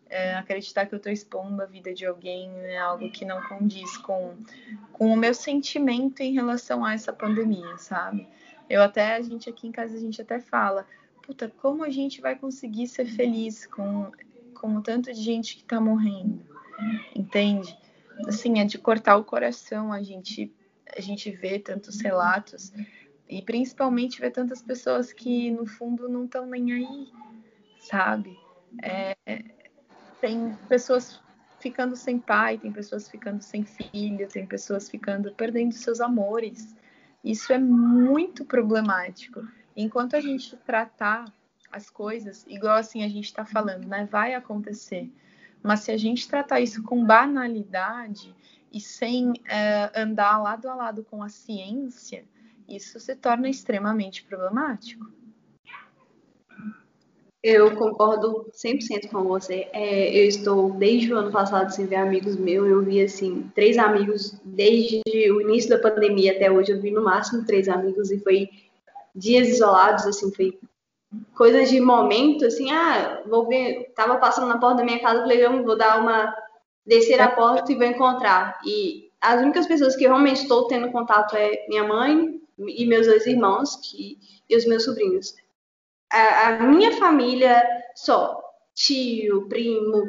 é, 0.08 0.34
acreditar 0.34 0.86
que 0.86 0.94
eu 0.94 0.98
estou 0.98 1.12
expondo 1.12 1.60
a 1.62 1.66
vida 1.66 1.92
de 1.92 2.06
alguém 2.06 2.50
é 2.60 2.78
algo 2.78 3.10
que 3.10 3.24
não 3.24 3.42
condiz 3.48 3.96
com, 3.98 4.36
com 4.92 5.12
o 5.12 5.16
meu 5.16 5.34
sentimento 5.34 6.20
em 6.20 6.32
relação 6.32 6.84
a 6.84 6.94
essa 6.94 7.12
pandemia, 7.12 7.76
sabe? 7.76 8.26
Eu 8.68 8.82
até, 8.82 9.16
a 9.16 9.20
gente 9.20 9.50
aqui 9.50 9.66
em 9.66 9.72
casa, 9.72 9.96
a 9.96 10.00
gente 10.00 10.22
até 10.22 10.40
fala, 10.40 10.86
puta, 11.22 11.52
como 11.60 11.84
a 11.84 11.90
gente 11.90 12.20
vai 12.20 12.36
conseguir 12.36 12.86
ser 12.86 13.06
feliz 13.06 13.66
com 13.66 14.10
como 14.56 14.82
tanto 14.82 15.12
de 15.12 15.20
gente 15.20 15.56
que 15.56 15.62
está 15.62 15.80
morrendo, 15.80 16.44
entende? 17.14 17.76
Assim, 18.26 18.58
é 18.58 18.64
de 18.64 18.78
cortar 18.78 19.16
o 19.16 19.24
coração 19.24 19.92
a 19.92 20.02
gente 20.02 20.52
a 20.96 21.00
gente 21.00 21.30
vê 21.30 21.58
tantos 21.58 22.00
relatos 22.00 22.72
e 23.28 23.42
principalmente 23.42 24.20
ver 24.20 24.30
tantas 24.30 24.62
pessoas 24.62 25.12
que 25.12 25.50
no 25.50 25.66
fundo 25.66 26.08
não 26.08 26.24
estão 26.24 26.46
nem 26.46 26.72
aí, 26.72 27.08
sabe? 27.80 28.38
É, 28.82 29.16
tem 30.20 30.54
pessoas 30.68 31.20
ficando 31.58 31.96
sem 31.96 32.18
pai, 32.18 32.58
tem 32.58 32.70
pessoas 32.70 33.08
ficando 33.08 33.42
sem 33.42 33.64
filho, 33.64 34.28
tem 34.28 34.46
pessoas 34.46 34.88
ficando 34.88 35.32
perdendo 35.32 35.72
seus 35.72 36.00
amores. 36.00 36.74
Isso 37.24 37.52
é 37.52 37.58
muito 37.58 38.44
problemático. 38.44 39.42
Enquanto 39.76 40.14
a 40.14 40.20
gente 40.20 40.56
tratar 40.58 41.24
as 41.76 41.90
coisas, 41.90 42.44
igual 42.48 42.76
assim 42.76 43.04
a 43.04 43.08
gente 43.08 43.26
está 43.26 43.44
falando, 43.44 43.86
né? 43.86 44.08
Vai 44.10 44.34
acontecer. 44.34 45.10
Mas 45.62 45.80
se 45.80 45.92
a 45.92 45.96
gente 45.96 46.28
tratar 46.28 46.60
isso 46.60 46.82
com 46.82 47.04
banalidade 47.04 48.34
e 48.72 48.80
sem 48.80 49.34
é, 49.48 49.90
andar 49.94 50.38
lado 50.38 50.68
a 50.68 50.74
lado 50.74 51.04
com 51.04 51.22
a 51.22 51.28
ciência, 51.28 52.24
isso 52.68 52.98
se 52.98 53.14
torna 53.14 53.48
extremamente 53.48 54.24
problemático. 54.24 55.10
Eu 57.42 57.76
concordo 57.76 58.50
100% 58.52 59.08
com 59.08 59.22
você. 59.22 59.68
É, 59.72 60.18
eu 60.18 60.26
estou 60.26 60.72
desde 60.72 61.12
o 61.12 61.16
ano 61.16 61.30
passado 61.30 61.72
sem 61.72 61.86
ver 61.86 61.96
amigos 61.96 62.36
meus. 62.36 62.68
Eu 62.68 62.82
vi, 62.82 63.00
assim, 63.00 63.48
três 63.54 63.78
amigos 63.78 64.36
desde 64.44 65.00
o 65.30 65.40
início 65.40 65.70
da 65.70 65.78
pandemia 65.78 66.32
até 66.32 66.50
hoje. 66.50 66.72
Eu 66.72 66.80
vi 66.80 66.90
no 66.90 67.04
máximo 67.04 67.44
três 67.44 67.68
amigos 67.68 68.10
e 68.10 68.18
foi 68.18 68.48
dias 69.14 69.48
isolados, 69.48 70.06
assim, 70.06 70.32
foi 70.32 70.58
coisas 71.34 71.68
de 71.68 71.80
momento, 71.80 72.46
assim, 72.46 72.70
ah, 72.70 73.22
vou 73.26 73.46
ver, 73.46 73.92
tava 73.94 74.16
passando 74.16 74.48
na 74.48 74.58
porta 74.58 74.78
da 74.78 74.84
minha 74.84 75.00
casa, 75.00 75.20
falei, 75.20 75.46
vou 75.46 75.76
dar 75.76 76.00
uma, 76.00 76.34
descer 76.84 77.20
a 77.20 77.28
porta 77.28 77.72
e 77.72 77.76
vou 77.76 77.86
encontrar. 77.86 78.58
E 78.64 79.10
as 79.20 79.40
únicas 79.42 79.66
pessoas 79.66 79.96
que 79.96 80.04
eu 80.04 80.10
realmente 80.10 80.42
estou 80.42 80.66
tendo 80.66 80.92
contato 80.92 81.36
é 81.36 81.66
minha 81.68 81.84
mãe 81.84 82.40
e 82.58 82.86
meus 82.86 83.06
dois 83.06 83.26
irmãos 83.26 83.76
que, 83.76 84.18
e 84.48 84.56
os 84.56 84.66
meus 84.66 84.84
sobrinhos. 84.84 85.34
A, 86.10 86.48
a 86.48 86.58
minha 86.60 86.92
família 86.92 87.62
só, 87.94 88.40
tio, 88.74 89.48
primo, 89.48 90.08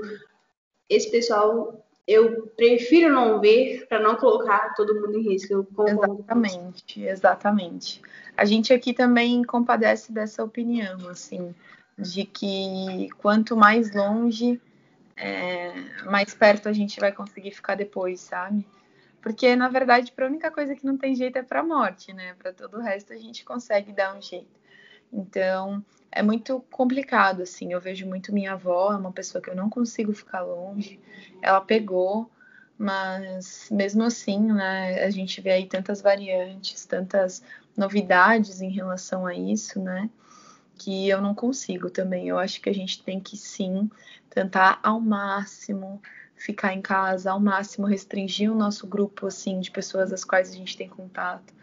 esse 0.90 1.10
pessoal 1.10 1.84
eu 2.08 2.48
prefiro 2.56 3.12
não 3.14 3.42
ver 3.42 3.86
para 3.88 4.00
não 4.00 4.16
colocar 4.16 4.74
todo 4.76 4.96
mundo 4.96 5.18
em 5.18 5.24
risco. 5.24 5.68
exatamente, 5.88 7.02
exatamente. 7.04 8.02
A 8.36 8.46
gente 8.46 8.72
aqui 8.72 8.94
também 8.94 9.44
compadece 9.44 10.12
dessa 10.12 10.44
opinião, 10.44 11.10
assim, 11.10 11.54
de 11.98 12.24
que 12.24 13.10
quanto 13.18 13.58
mais 13.58 13.94
longe, 13.94 14.62
é, 15.18 15.74
mais 16.06 16.34
perto 16.34 16.70
a 16.70 16.74
gente 16.74 17.00
vai 17.00 17.12
conseguir 17.12 17.52
ficar 17.52 17.76
depois, 17.76 18.22
sabe? 18.22 18.66
Porque, 19.22 19.56
na 19.56 19.68
verdade, 19.68 20.12
para 20.14 20.26
a 20.26 20.30
única 20.30 20.50
coisa 20.50 20.76
que 20.76 20.86
não 20.86 20.98
tem 20.98 21.14
jeito 21.14 21.38
é 21.38 21.44
para 21.44 21.60
a 21.60 21.64
morte, 21.64 22.14
né? 22.14 22.36
Para 22.36 22.54
todo 22.54 22.78
o 22.78 22.82
resto 22.82 23.12
a 23.12 23.18
gente 23.18 23.44
consegue 23.44 23.92
dar 23.92 24.16
um 24.16 24.22
jeito. 24.22 24.58
Então, 25.12 25.84
é 26.18 26.24
muito 26.24 26.62
complicado, 26.72 27.44
assim. 27.44 27.72
Eu 27.72 27.80
vejo 27.80 28.08
muito 28.08 28.34
minha 28.34 28.54
avó, 28.54 28.92
é 28.92 28.98
uma 28.98 29.12
pessoa 29.12 29.42
que 29.42 29.50
eu 29.50 29.56
não 29.56 29.70
consigo 29.70 30.12
ficar 30.14 30.42
longe. 30.42 31.00
Ela 31.42 31.62
pegou, 31.62 32.30
mas 32.78 33.70
mesmo 33.72 34.04
assim, 34.04 34.40
né, 34.52 35.04
a 35.04 35.10
gente 35.12 35.40
vê 35.42 35.52
aí 35.52 35.68
tantas 35.68 36.02
variantes, 36.02 36.86
tantas 36.86 37.44
novidades 37.76 38.62
em 38.62 38.72
relação 38.72 39.28
a 39.28 39.36
isso, 39.36 39.80
né? 39.80 40.10
Que 40.76 41.08
eu 41.08 41.22
não 41.22 41.36
consigo 41.36 41.90
também. 41.90 42.28
Eu 42.28 42.40
acho 42.40 42.60
que 42.62 42.70
a 42.70 42.74
gente 42.74 43.04
tem 43.04 43.20
que 43.20 43.38
sim 43.38 43.88
tentar 44.30 44.80
ao 44.82 45.00
máximo 45.00 46.02
ficar 46.36 46.74
em 46.74 46.82
casa, 46.82 47.32
ao 47.32 47.40
máximo 47.40 47.86
restringir 47.86 48.52
o 48.52 48.56
nosso 48.56 48.88
grupo 48.88 49.28
assim 49.28 49.60
de 49.60 49.70
pessoas 49.70 50.12
às 50.12 50.24
quais 50.24 50.50
a 50.50 50.54
gente 50.54 50.78
tem 50.78 50.88
contato, 50.88 51.54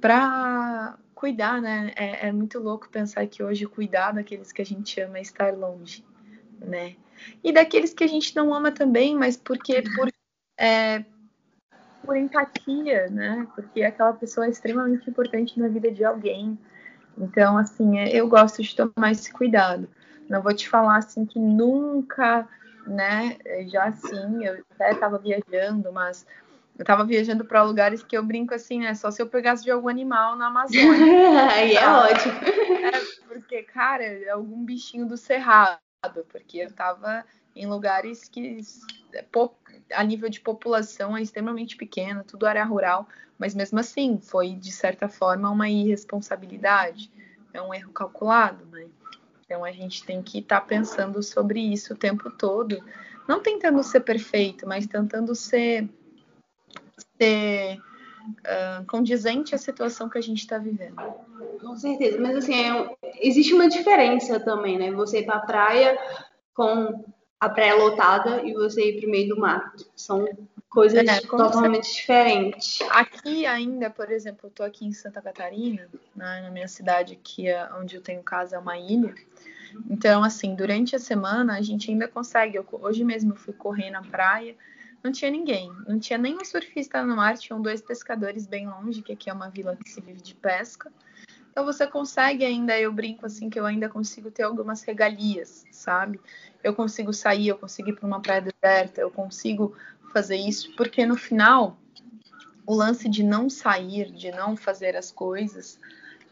para 0.00 0.98
cuidar, 1.22 1.62
né? 1.62 1.92
É, 1.94 2.26
é, 2.26 2.32
muito 2.32 2.58
louco 2.58 2.88
pensar 2.88 3.24
que 3.28 3.44
hoje 3.44 3.64
cuidar 3.64 4.10
daqueles 4.10 4.50
que 4.50 4.60
a 4.60 4.64
gente 4.64 5.00
ama 5.00 5.18
é 5.18 5.20
estar 5.20 5.54
longe, 5.54 6.04
né? 6.58 6.96
E 7.44 7.52
daqueles 7.52 7.94
que 7.94 8.02
a 8.02 8.08
gente 8.08 8.34
não 8.34 8.52
ama 8.52 8.72
também, 8.72 9.14
mas 9.14 9.36
porque 9.36 9.84
por 9.94 10.10
é, 10.58 11.04
por 12.04 12.16
empatia, 12.16 13.06
né? 13.08 13.46
Porque 13.54 13.84
aquela 13.84 14.12
pessoa 14.14 14.46
é 14.46 14.50
extremamente 14.50 15.08
importante 15.08 15.60
na 15.60 15.68
vida 15.68 15.92
de 15.92 16.04
alguém. 16.04 16.58
Então, 17.16 17.56
assim, 17.56 18.00
é, 18.00 18.08
eu 18.08 18.26
gosto 18.26 18.60
de 18.60 18.74
tomar 18.74 19.12
esse 19.12 19.32
cuidado. 19.32 19.88
Não 20.28 20.42
vou 20.42 20.52
te 20.52 20.68
falar 20.68 20.96
assim 20.96 21.24
que 21.24 21.38
nunca, 21.38 22.48
né? 22.84 23.38
Já 23.68 23.84
assim, 23.84 24.44
eu 24.44 24.60
até 24.74 24.90
estava 24.90 25.18
viajando, 25.18 25.92
mas 25.92 26.26
eu 26.78 26.82
estava 26.82 27.04
viajando 27.04 27.44
para 27.44 27.62
lugares 27.62 28.02
que 28.02 28.16
eu 28.16 28.22
brinco 28.22 28.54
assim, 28.54 28.80
né? 28.80 28.94
Só 28.94 29.10
se 29.10 29.20
eu 29.20 29.26
pegasse 29.26 29.62
de 29.62 29.70
algum 29.70 29.88
animal 29.88 30.36
na 30.36 30.46
Amazônia. 30.46 31.50
Aí 31.52 31.76
é 31.76 31.88
ótimo. 31.88 32.34
É, 32.34 33.26
porque, 33.28 33.62
cara, 33.62 34.04
é 34.04 34.30
algum 34.30 34.64
bichinho 34.64 35.06
do 35.06 35.16
cerrado, 35.16 35.78
porque 36.30 36.58
eu 36.58 36.66
estava 36.66 37.24
em 37.54 37.66
lugares 37.66 38.28
que 38.28 38.58
é 39.12 39.24
a 39.94 40.02
nível 40.02 40.28
de 40.28 40.40
população 40.40 41.16
é 41.16 41.22
extremamente 41.22 41.76
pequeno, 41.76 42.24
tudo 42.24 42.46
área 42.46 42.64
rural, 42.64 43.06
mas 43.38 43.54
mesmo 43.54 43.78
assim 43.78 44.18
foi 44.18 44.54
de 44.54 44.72
certa 44.72 45.08
forma 45.08 45.50
uma 45.50 45.68
irresponsabilidade, 45.68 47.10
é 47.52 47.60
um 47.60 47.74
erro 47.74 47.92
calculado, 47.92 48.64
né? 48.66 48.86
Então 49.44 49.64
a 49.64 49.72
gente 49.72 50.04
tem 50.04 50.22
que 50.22 50.38
estar 50.38 50.60
tá 50.60 50.66
pensando 50.66 51.22
sobre 51.22 51.60
isso 51.60 51.92
o 51.92 51.96
tempo 51.96 52.30
todo, 52.30 52.82
não 53.28 53.42
tentando 53.42 53.82
ser 53.82 54.00
perfeito, 54.00 54.66
mas 54.66 54.86
tentando 54.86 55.34
ser, 55.34 55.88
ser 57.22 57.78
uh, 57.78 58.84
condizente 58.86 59.54
à 59.54 59.58
situação 59.58 60.08
que 60.08 60.18
a 60.18 60.22
gente 60.22 60.40
está 60.40 60.58
vivendo. 60.58 60.96
Com 61.60 61.76
certeza, 61.76 62.20
mas 62.20 62.36
assim, 62.36 62.54
é, 62.54 62.96
existe 63.20 63.54
uma 63.54 63.68
diferença 63.68 64.40
também, 64.40 64.78
né? 64.78 64.90
Você 64.92 65.20
ir 65.20 65.26
para 65.26 65.36
a 65.36 65.46
praia 65.46 65.98
com 66.54 67.04
a 67.38 67.48
praia 67.48 67.74
lotada 67.74 68.42
e 68.42 68.52
você 68.52 68.90
ir 68.90 69.00
para 69.00 69.08
o 69.08 69.10
meio 69.10 69.34
do 69.34 69.40
mato. 69.40 69.86
São 69.96 70.26
coisas 70.68 71.06
é, 71.06 71.20
totalmente 71.20 71.86
você... 71.86 72.00
diferentes. 72.00 72.80
Aqui 72.90 73.46
ainda, 73.46 73.90
por 73.90 74.10
exemplo, 74.10 74.40
eu 74.44 74.48
estou 74.48 74.66
aqui 74.66 74.86
em 74.86 74.92
Santa 74.92 75.20
Catarina, 75.20 75.88
né, 76.14 76.40
na 76.42 76.50
minha 76.50 76.68
cidade, 76.68 77.18
que 77.22 77.48
é 77.48 77.68
onde 77.74 77.96
eu 77.96 78.02
tenho 78.02 78.22
casa, 78.22 78.56
é 78.56 78.58
uma 78.58 78.78
ilha. 78.78 79.14
Então, 79.88 80.22
assim, 80.22 80.54
durante 80.54 80.94
a 80.94 80.98
semana 80.98 81.56
a 81.56 81.62
gente 81.62 81.90
ainda 81.90 82.06
consegue. 82.06 82.56
Eu, 82.56 82.66
hoje 82.72 83.04
mesmo 83.04 83.32
eu 83.32 83.36
fui 83.36 83.54
correr 83.54 83.90
na 83.90 84.02
praia, 84.02 84.54
não 85.02 85.10
tinha 85.10 85.30
ninguém, 85.30 85.70
não 85.86 85.98
tinha 85.98 86.18
nenhum 86.18 86.44
surfista 86.44 87.04
no 87.04 87.16
mar, 87.16 87.36
tinham 87.36 87.60
dois 87.60 87.80
pescadores 87.80 88.46
bem 88.46 88.68
longe, 88.68 89.02
que 89.02 89.12
aqui 89.12 89.28
é 89.28 89.32
uma 89.32 89.50
vila 89.50 89.76
que 89.76 89.90
se 89.90 90.00
vive 90.00 90.20
de 90.20 90.34
pesca. 90.34 90.92
Então 91.50 91.64
você 91.64 91.86
consegue 91.86 92.44
ainda, 92.44 92.78
eu 92.78 92.92
brinco 92.92 93.26
assim 93.26 93.50
que 93.50 93.58
eu 93.58 93.66
ainda 93.66 93.88
consigo 93.88 94.30
ter 94.30 94.44
algumas 94.44 94.82
regalias, 94.82 95.64
sabe? 95.70 96.20
Eu 96.62 96.74
consigo 96.74 97.12
sair, 97.12 97.48
eu 97.48 97.58
consigo 97.58 97.90
ir 97.90 97.94
para 97.94 98.06
uma 98.06 98.20
praia 98.20 98.40
deserta, 98.40 99.00
eu 99.00 99.10
consigo 99.10 99.76
fazer 100.12 100.36
isso, 100.36 100.74
porque 100.76 101.04
no 101.04 101.16
final 101.16 101.76
o 102.64 102.74
lance 102.74 103.08
de 103.08 103.22
não 103.22 103.50
sair, 103.50 104.10
de 104.12 104.30
não 104.30 104.56
fazer 104.56 104.96
as 104.96 105.10
coisas, 105.10 105.78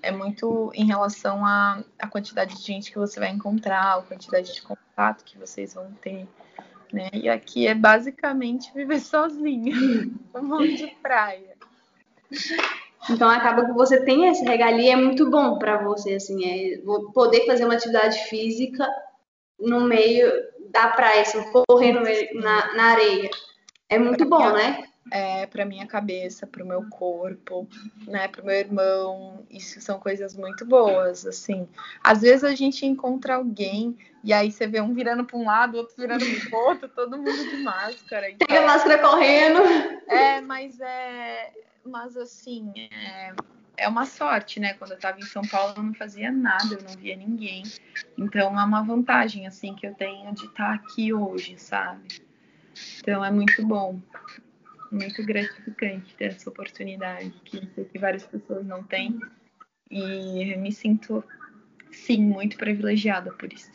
é 0.03 0.11
muito 0.11 0.71
em 0.75 0.87
relação 0.87 1.45
à, 1.45 1.83
à 1.99 2.07
quantidade 2.07 2.57
de 2.57 2.63
gente 2.63 2.91
que 2.91 2.99
você 2.99 3.21
vai 3.21 3.31
encontrar, 3.31 3.99
a 3.99 4.03
quantidade 4.03 4.55
de 4.55 4.63
contato 4.63 5.25
que 5.25 5.37
vocês 5.37 5.75
vão 5.75 5.93
ter 6.01 6.27
né? 6.93 7.11
E 7.13 7.29
aqui 7.29 7.67
é 7.67 7.75
basicamente 7.75 8.73
viver 8.75 9.01
sozinha, 9.01 9.75
um 10.35 10.43
monte 10.43 10.77
de 10.77 10.87
praia. 11.03 11.57
Então 13.09 13.29
acaba 13.29 13.65
que 13.65 13.73
você 13.73 14.05
tem 14.05 14.29
essa 14.29 14.45
regalia, 14.45 14.93
é 14.93 14.97
muito 14.97 15.31
bom 15.31 15.59
para 15.59 15.83
você, 15.83 16.15
assim, 16.15 16.45
é 16.45 16.79
poder 17.15 17.47
fazer 17.47 17.65
uma 17.65 17.75
atividade 17.75 18.19
física 18.29 18.87
no 19.59 19.81
meio 19.81 20.31
da 20.71 20.89
praia, 20.89 21.23
assim, 21.23 21.43
correr 21.51 21.93
na, 22.35 22.75
na 22.75 22.85
areia. 22.85 23.31
É 23.89 23.99
muito 23.99 24.29
bom, 24.29 24.53
né? 24.53 24.85
É, 25.11 25.47
para 25.47 25.65
minha 25.65 25.87
cabeça, 25.87 26.47
para 26.47 26.63
o 26.63 26.67
meu 26.67 26.89
corpo, 26.89 27.67
né, 28.07 28.29
para 28.29 28.43
o 28.43 28.47
meu 28.47 28.55
irmão. 28.55 29.47
Isso 29.51 29.81
são 29.81 29.99
coisas 29.99 30.37
muito 30.37 30.65
boas, 30.65 31.27
assim. 31.27 31.69
Às 32.03 32.21
vezes 32.21 32.45
a 32.45 32.55
gente 32.55 32.85
encontra 32.85 33.37
alguém 33.37 33.97
e 34.23 34.33
aí 34.33 34.53
você 34.53 34.67
vê 34.67 34.81
um 34.81 34.93
virando 34.93 35.25
para 35.25 35.37
um 35.37 35.45
lado, 35.45 35.79
outro 35.79 35.95
virando 35.97 36.25
para 36.25 36.59
o 36.59 36.63
outro, 36.69 36.89
todo 36.89 37.17
mundo 37.17 37.33
de 37.33 37.57
máscara. 37.59 38.31
Então... 38.31 38.47
Tem 38.47 38.59
a 38.59 38.67
máscara 38.67 38.99
correndo. 38.99 39.61
É, 40.09 40.41
mas 40.41 40.79
é, 40.81 41.53
mas 41.85 42.17
assim, 42.17 42.73
é, 42.77 43.33
é 43.77 43.89
uma 43.89 44.05
sorte, 44.05 44.61
né? 44.61 44.75
Quando 44.75 44.93
eu 44.93 44.97
estava 44.97 45.19
em 45.19 45.25
São 45.25 45.43
Paulo, 45.43 45.75
eu 45.77 45.83
não 45.83 45.95
fazia 45.95 46.31
nada, 46.31 46.75
eu 46.75 46.83
não 46.83 46.97
via 46.97 47.17
ninguém. 47.17 47.63
Então 48.17 48.59
é 48.59 48.65
uma 48.65 48.83
vantagem 48.83 49.47
assim 49.47 49.75
que 49.75 49.87
eu 49.87 49.95
tenho 49.95 50.33
de 50.35 50.45
estar 50.45 50.75
aqui 50.75 51.13
hoje, 51.13 51.59
sabe? 51.59 52.21
Então 53.01 53.25
é 53.25 53.31
muito 53.31 53.67
bom 53.67 53.99
muito 54.91 55.25
gratificante 55.25 56.15
ter 56.17 56.27
essa 56.27 56.51
oportunidade, 56.51 57.31
que 57.45 57.67
que 57.67 57.99
várias 57.99 58.25
pessoas 58.25 58.67
não 58.67 58.83
têm. 58.83 59.19
E 59.91 60.57
me 60.57 60.73
sinto, 60.73 61.25
sim, 61.91 62.21
muito 62.21 62.57
privilegiada 62.57 63.33
por 63.33 63.53
isso. 63.53 63.71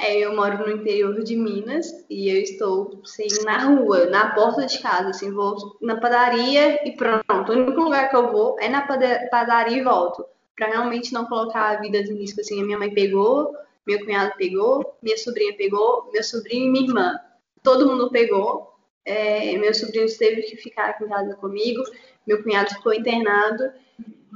É, 0.00 0.16
eu 0.16 0.34
moro 0.36 0.58
no 0.58 0.70
interior 0.70 1.24
de 1.24 1.36
Minas 1.36 2.04
e 2.08 2.28
eu 2.28 2.40
estou 2.40 3.00
assim, 3.02 3.26
na 3.44 3.58
rua, 3.64 4.06
na 4.06 4.32
porta 4.32 4.64
de 4.64 4.78
casa, 4.78 5.08
assim, 5.08 5.32
vou 5.32 5.76
na 5.82 5.98
padaria 5.98 6.86
e 6.88 6.92
pronto. 6.92 7.26
O 7.48 7.52
único 7.52 7.80
lugar 7.80 8.08
que 8.08 8.14
eu 8.14 8.30
vou 8.30 8.56
é 8.60 8.68
na 8.68 8.86
padaria 9.28 9.78
e 9.78 9.82
volto, 9.82 10.24
para 10.56 10.68
realmente 10.68 11.12
não 11.12 11.26
colocar 11.26 11.70
a 11.70 11.80
vida 11.80 12.00
de 12.04 12.12
risco. 12.12 12.40
Assim, 12.40 12.62
a 12.62 12.64
minha 12.64 12.78
mãe 12.78 12.94
pegou, 12.94 13.52
meu 13.84 13.98
cunhado 14.04 14.32
pegou, 14.36 14.96
minha 15.02 15.18
sobrinha 15.18 15.56
pegou, 15.56 16.08
meu 16.12 16.22
sobrinho 16.22 16.66
e 16.66 16.70
minha 16.70 16.86
irmã. 16.86 17.18
Todo 17.64 17.88
mundo 17.88 18.08
pegou 18.08 18.77
é, 19.08 19.56
meu 19.56 19.72
sobrinho 19.72 20.06
teve 20.18 20.42
que 20.42 20.56
ficar 20.56 20.90
aqui 20.90 21.04
em 21.04 21.08
casa 21.08 21.34
comigo, 21.36 21.82
meu 22.26 22.42
cunhado 22.42 22.74
ficou 22.74 22.92
internado 22.92 23.72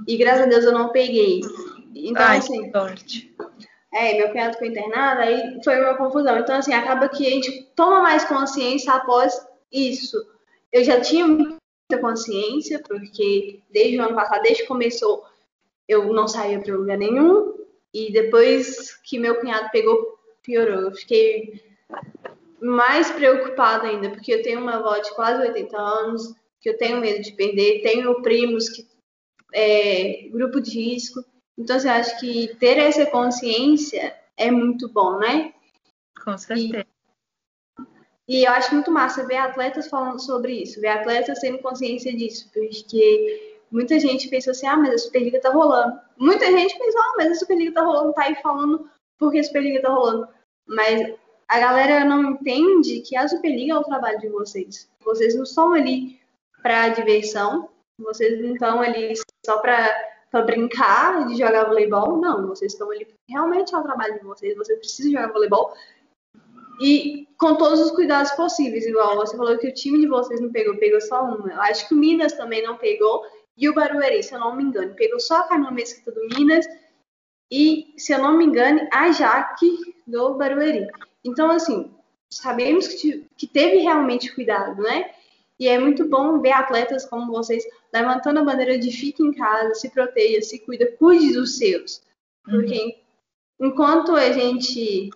e 0.09 0.17
graças 0.17 0.43
a 0.43 0.47
Deus 0.47 0.64
eu 0.64 0.73
não 0.73 0.88
peguei. 0.88 1.41
Então, 1.95 2.23
Ai, 2.23 2.38
assim. 2.38 2.71
sorte. 2.71 3.37
É, 3.93 4.17
meu 4.17 4.31
cunhado 4.31 4.55
ficou 4.55 4.69
internado, 4.69 5.21
aí 5.21 5.61
foi 5.62 5.79
uma 5.79 5.95
confusão. 5.97 6.38
Então, 6.38 6.57
assim, 6.57 6.73
acaba 6.73 7.09
que 7.11 7.26
a 7.26 7.31
gente 7.31 7.71
toma 7.76 8.00
mais 8.00 8.25
consciência 8.25 8.91
após 8.95 9.47
isso. 9.71 10.17
Eu 10.73 10.83
já 10.83 10.99
tinha 11.02 11.26
muita 11.26 11.99
consciência, 12.00 12.81
porque 12.88 13.61
desde 13.71 13.99
o 13.99 14.02
ano 14.02 14.14
passado, 14.14 14.43
desde 14.43 14.62
que 14.62 14.69
começou, 14.69 15.23
eu 15.87 16.11
não 16.14 16.26
saía 16.26 16.59
para 16.61 16.75
lugar 16.75 16.97
nenhum. 16.97 17.59
E 17.93 18.11
depois 18.11 18.97
que 19.02 19.19
meu 19.19 19.35
cunhado 19.38 19.69
pegou, 19.71 20.18
piorou. 20.42 20.81
Eu 20.81 20.92
fiquei 20.92 21.61
mais 22.62 23.11
preocupada 23.11 23.88
ainda, 23.88 24.11
porque 24.11 24.33
eu 24.33 24.42
tenho 24.42 24.61
uma 24.61 24.77
avó 24.77 24.96
de 24.98 25.12
quase 25.16 25.42
80 25.42 25.77
anos, 25.77 26.35
que 26.61 26.70
eu 26.70 26.79
tenho 26.79 27.01
medo 27.01 27.20
de 27.20 27.33
perder, 27.33 27.83
tenho 27.83 28.22
primos 28.22 28.68
que 28.68 28.87
é 29.53 30.29
grupo 30.31 30.61
de 30.61 30.70
risco. 30.70 31.25
Então, 31.59 31.79
você 31.79 31.88
acha 31.88 32.18
que 32.20 32.55
ter 32.57 32.79
essa 32.79 33.05
consciência 33.07 34.16
é 34.37 34.51
muito 34.51 34.88
bom, 34.88 35.18
né? 35.18 35.53
Com 36.25 36.38
certeza. 36.38 36.87
E, 38.29 38.38
e 38.38 38.44
eu 38.44 38.53
acho 38.53 38.72
muito 38.72 38.92
massa 38.92 39.27
ver 39.27 39.37
atletas 39.37 39.88
falando 39.88 40.20
sobre 40.20 40.62
isso, 40.62 40.81
ver 40.81 40.88
atletas 40.88 41.40
tendo 41.40 41.59
consciência 41.59 42.16
disso, 42.16 42.48
porque 42.55 43.59
muita 43.72 43.98
gente 43.98 44.29
pensa 44.29 44.53
assim, 44.53 44.66
ah, 44.66 44.77
mas 44.77 44.94
a 44.94 44.98
Superliga 44.98 45.40
tá 45.40 45.51
rolando. 45.51 46.01
Muita 46.16 46.46
gente 46.46 46.79
pensa, 46.79 46.98
ah, 46.98 47.14
mas 47.16 47.33
a 47.33 47.35
Superliga 47.35 47.72
tá 47.72 47.83
rolando, 47.83 48.12
tá 48.12 48.22
aí 48.22 48.37
falando 48.37 48.88
porque 49.18 49.40
a 49.40 49.44
Superliga 49.44 49.83
tá 49.83 49.88
rolando. 49.90 50.29
Mas 50.66 51.14
a 51.53 51.61
galera 51.61 52.03
não 52.03 52.31
entende 52.31 53.01
que 53.01 53.15
a 53.15 53.29
Superliga 53.29 53.75
é 53.75 53.77
o 53.77 53.85
trabalho 53.85 54.19
de 54.19 54.29
vocês. 54.31 54.88
Vocês 55.05 55.35
não 55.35 55.43
estão 55.43 55.75
ali 55.75 56.19
para 56.62 56.88
diversão, 56.88 57.69
vocês 57.99 58.41
não 58.41 58.55
estão 58.55 58.81
ali 58.81 59.12
só 59.45 59.59
para 59.59 60.43
brincar 60.47 61.27
de 61.27 61.37
jogar 61.37 61.65
voleibol, 61.65 62.19
não. 62.19 62.47
Vocês 62.47 62.73
estão 62.73 62.91
ali 62.91 63.07
realmente 63.29 63.75
é 63.75 63.79
o 63.79 63.83
trabalho 63.83 64.19
de 64.19 64.25
vocês. 64.25 64.57
Você 64.57 64.77
precisa 64.77 65.11
jogar 65.11 65.31
voleibol 65.31 65.75
e 66.81 67.29
com 67.38 67.55
todos 67.57 67.81
os 67.81 67.91
cuidados 67.91 68.33
possíveis. 68.33 68.87
Igual 68.87 69.17
você 69.17 69.37
falou 69.37 69.59
que 69.59 69.69
o 69.69 69.75
time 69.75 70.01
de 70.01 70.07
vocês 70.07 70.41
não 70.41 70.51
pegou, 70.51 70.79
pegou 70.79 71.03
só 71.03 71.23
uma. 71.23 71.53
Eu 71.53 71.61
acho 71.61 71.87
que 71.87 71.93
o 71.93 71.99
Minas 71.99 72.33
também 72.33 72.62
não 72.62 72.79
pegou 72.79 73.27
e 73.59 73.69
o 73.69 73.75
Barueri, 73.75 74.23
se 74.23 74.35
eu 74.35 74.41
não 74.41 74.57
me 74.57 74.65
engano, 74.65 74.95
pegou 74.95 75.21
só 75.21 75.41
a 75.41 75.43
Carmen 75.49 75.75
Mesquita 75.75 76.12
do 76.12 76.27
Minas 76.35 76.67
e, 77.51 77.93
se 77.99 78.15
eu 78.15 78.21
não 78.21 78.38
me 78.38 78.47
engano, 78.47 78.88
a 78.91 79.12
Jaque 79.12 79.77
do 80.07 80.33
Barueri. 80.33 80.88
Então, 81.25 81.51
assim, 81.51 81.91
sabemos 82.31 82.89
que, 82.89 83.27
que 83.37 83.47
teve 83.47 83.79
realmente 83.79 84.35
cuidado, 84.35 84.81
né? 84.83 85.11
E 85.59 85.69
é 85.69 85.79
muito 85.79 86.09
bom 86.09 86.41
ver 86.41 86.53
atletas 86.53 87.05
como 87.05 87.31
vocês 87.31 87.65
levantando 87.93 88.41
a 88.41 88.45
bandeira 88.45 88.79
de 88.79 88.91
fique 88.91 89.23
em 89.23 89.33
casa, 89.33 89.75
se 89.75 89.91
proteja, 89.91 90.43
se 90.43 90.59
cuida, 90.61 90.91
cuide 90.99 91.35
dos 91.35 91.59
seus. 91.59 92.03
Porque 92.43 93.01
uhum. 93.61 93.69
enquanto 93.69 94.17
a 94.17 94.33
gente 94.33 95.11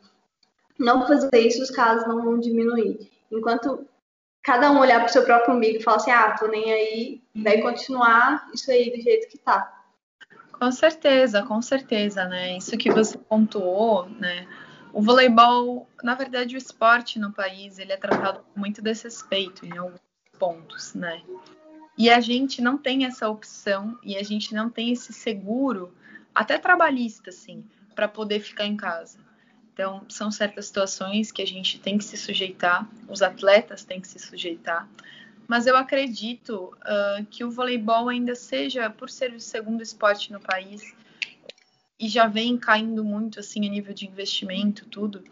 não 0.78 1.06
fazer 1.06 1.40
isso, 1.40 1.62
os 1.62 1.70
casos 1.70 2.06
não 2.06 2.22
vão 2.22 2.38
diminuir. 2.38 3.10
Enquanto 3.32 3.86
cada 4.42 4.70
um 4.70 4.78
olhar 4.78 5.00
para 5.00 5.08
o 5.08 5.12
seu 5.12 5.24
próprio 5.24 5.56
umbigo 5.56 5.78
e 5.78 5.82
falar 5.82 5.96
assim, 5.96 6.10
ah, 6.12 6.36
tô 6.38 6.46
nem 6.46 6.72
aí, 6.72 7.22
vai 7.34 7.60
continuar 7.60 8.48
isso 8.54 8.70
aí 8.70 8.96
do 8.96 9.02
jeito 9.02 9.28
que 9.28 9.38
tá. 9.38 9.84
Com 10.52 10.70
certeza, 10.70 11.42
com 11.42 11.60
certeza, 11.60 12.24
né? 12.26 12.56
Isso 12.56 12.76
que 12.78 12.90
você 12.90 13.18
pontuou, 13.18 14.08
né? 14.08 14.46
O 14.96 15.02
voleibol, 15.02 15.86
na 16.02 16.14
verdade, 16.14 16.54
o 16.54 16.56
esporte 16.56 17.18
no 17.18 17.30
país, 17.30 17.78
ele 17.78 17.92
é 17.92 17.98
tratado 17.98 18.40
com 18.40 18.58
muito 18.58 18.80
desrespeito 18.80 19.66
em 19.66 19.76
alguns 19.76 20.00
pontos, 20.38 20.94
né? 20.94 21.22
E 21.98 22.08
a 22.08 22.18
gente 22.18 22.62
não 22.62 22.78
tem 22.78 23.04
essa 23.04 23.28
opção 23.28 23.98
e 24.02 24.16
a 24.16 24.22
gente 24.22 24.54
não 24.54 24.70
tem 24.70 24.90
esse 24.90 25.12
seguro, 25.12 25.94
até 26.34 26.56
trabalhista, 26.56 27.28
assim, 27.28 27.62
para 27.94 28.08
poder 28.08 28.40
ficar 28.40 28.64
em 28.64 28.74
casa. 28.74 29.18
Então, 29.70 30.02
são 30.08 30.30
certas 30.30 30.64
situações 30.64 31.30
que 31.30 31.42
a 31.42 31.46
gente 31.46 31.78
tem 31.78 31.98
que 31.98 32.04
se 32.04 32.16
sujeitar, 32.16 32.88
os 33.06 33.20
atletas 33.20 33.84
têm 33.84 34.00
que 34.00 34.08
se 34.08 34.18
sujeitar. 34.18 34.88
Mas 35.46 35.66
eu 35.66 35.76
acredito 35.76 36.74
uh, 36.74 37.22
que 37.26 37.44
o 37.44 37.50
voleibol 37.50 38.08
ainda 38.08 38.34
seja, 38.34 38.88
por 38.88 39.10
ser 39.10 39.34
o 39.34 39.40
segundo 39.40 39.82
esporte 39.82 40.32
no 40.32 40.40
país, 40.40 40.94
e 41.98 42.08
já 42.08 42.26
vem 42.26 42.58
caindo 42.58 43.04
muito 43.04 43.40
assim 43.40 43.66
a 43.66 43.70
nível 43.70 43.94
de 43.94 44.06
investimento, 44.06 44.86
tudo. 44.86 45.24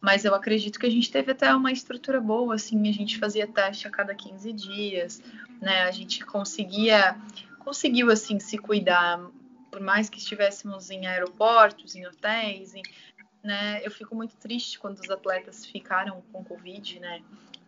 Mas 0.00 0.24
eu 0.24 0.34
acredito 0.34 0.78
que 0.78 0.86
a 0.86 0.90
gente 0.90 1.10
teve 1.10 1.32
até 1.32 1.54
uma 1.54 1.72
estrutura 1.72 2.20
boa, 2.20 2.54
assim, 2.54 2.88
a 2.88 2.92
gente 2.92 3.18
fazia 3.18 3.46
teste 3.46 3.88
a 3.88 3.90
cada 3.90 4.14
15 4.14 4.52
dias, 4.52 5.22
né? 5.62 5.84
A 5.84 5.90
gente 5.90 6.24
conseguia 6.24 7.16
conseguiu 7.60 8.10
assim 8.10 8.38
se 8.38 8.58
cuidar, 8.58 9.18
por 9.70 9.80
mais 9.80 10.10
que 10.10 10.18
estivéssemos 10.18 10.90
em 10.90 11.06
aeroportos, 11.06 11.96
em 11.96 12.06
hotéis, 12.06 12.74
em, 12.74 12.82
né? 13.42 13.80
Eu 13.82 13.90
fico 13.90 14.14
muito 14.14 14.36
triste 14.36 14.78
quando 14.78 14.98
os 14.98 15.08
atletas 15.08 15.64
ficaram 15.64 16.22
com 16.30 16.44
covid, 16.44 17.00
né? 17.00 17.22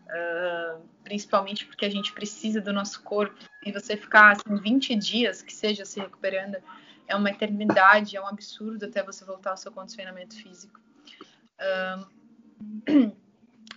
Uh, 0.07 0.83
principalmente 1.03 1.67
porque 1.67 1.85
a 1.85 1.91
gente 1.91 2.13
precisa 2.13 2.61
do 2.61 2.73
nosso 2.73 3.03
corpo 3.03 3.35
e 3.65 3.73
você 3.73 3.97
ficar 3.97 4.33
assim 4.33 4.55
20 4.55 4.95
dias 4.95 5.43
que 5.43 5.53
seja 5.53 5.85
se 5.85 5.99
recuperando 5.99 6.59
é 7.07 7.15
uma 7.15 7.31
eternidade, 7.31 8.17
é 8.17 8.21
um 8.21 8.27
absurdo 8.27 8.85
até 8.85 9.03
você 9.03 9.25
voltar 9.25 9.51
ao 9.51 9.57
seu 9.57 9.73
condicionamento 9.73 10.35
físico. 10.35 10.81
Uh, 11.61 12.07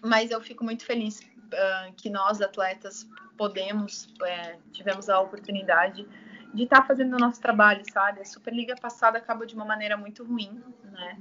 mas 0.03 0.31
eu 0.31 0.41
fico 0.41 0.63
muito 0.63 0.85
feliz 0.85 1.19
uh, 1.19 1.93
que 1.95 2.09
nós, 2.09 2.41
atletas, 2.41 3.07
podemos, 3.37 4.13
é, 4.23 4.57
tivemos 4.71 5.09
a 5.09 5.19
oportunidade 5.19 6.05
de 6.53 6.63
estar 6.63 6.81
tá 6.81 6.87
fazendo 6.87 7.15
o 7.15 7.19
nosso 7.19 7.39
trabalho, 7.39 7.83
sabe? 7.91 8.19
A 8.19 8.25
Superliga 8.25 8.75
passada 8.75 9.17
acabou 9.17 9.45
de 9.45 9.55
uma 9.55 9.65
maneira 9.65 9.95
muito 9.95 10.23
ruim, 10.23 10.61
né? 10.83 11.17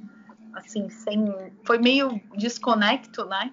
Assim, 0.55 0.89
sem, 0.89 1.53
foi 1.65 1.79
meio 1.79 2.21
desconecto, 2.37 3.25
né? 3.27 3.53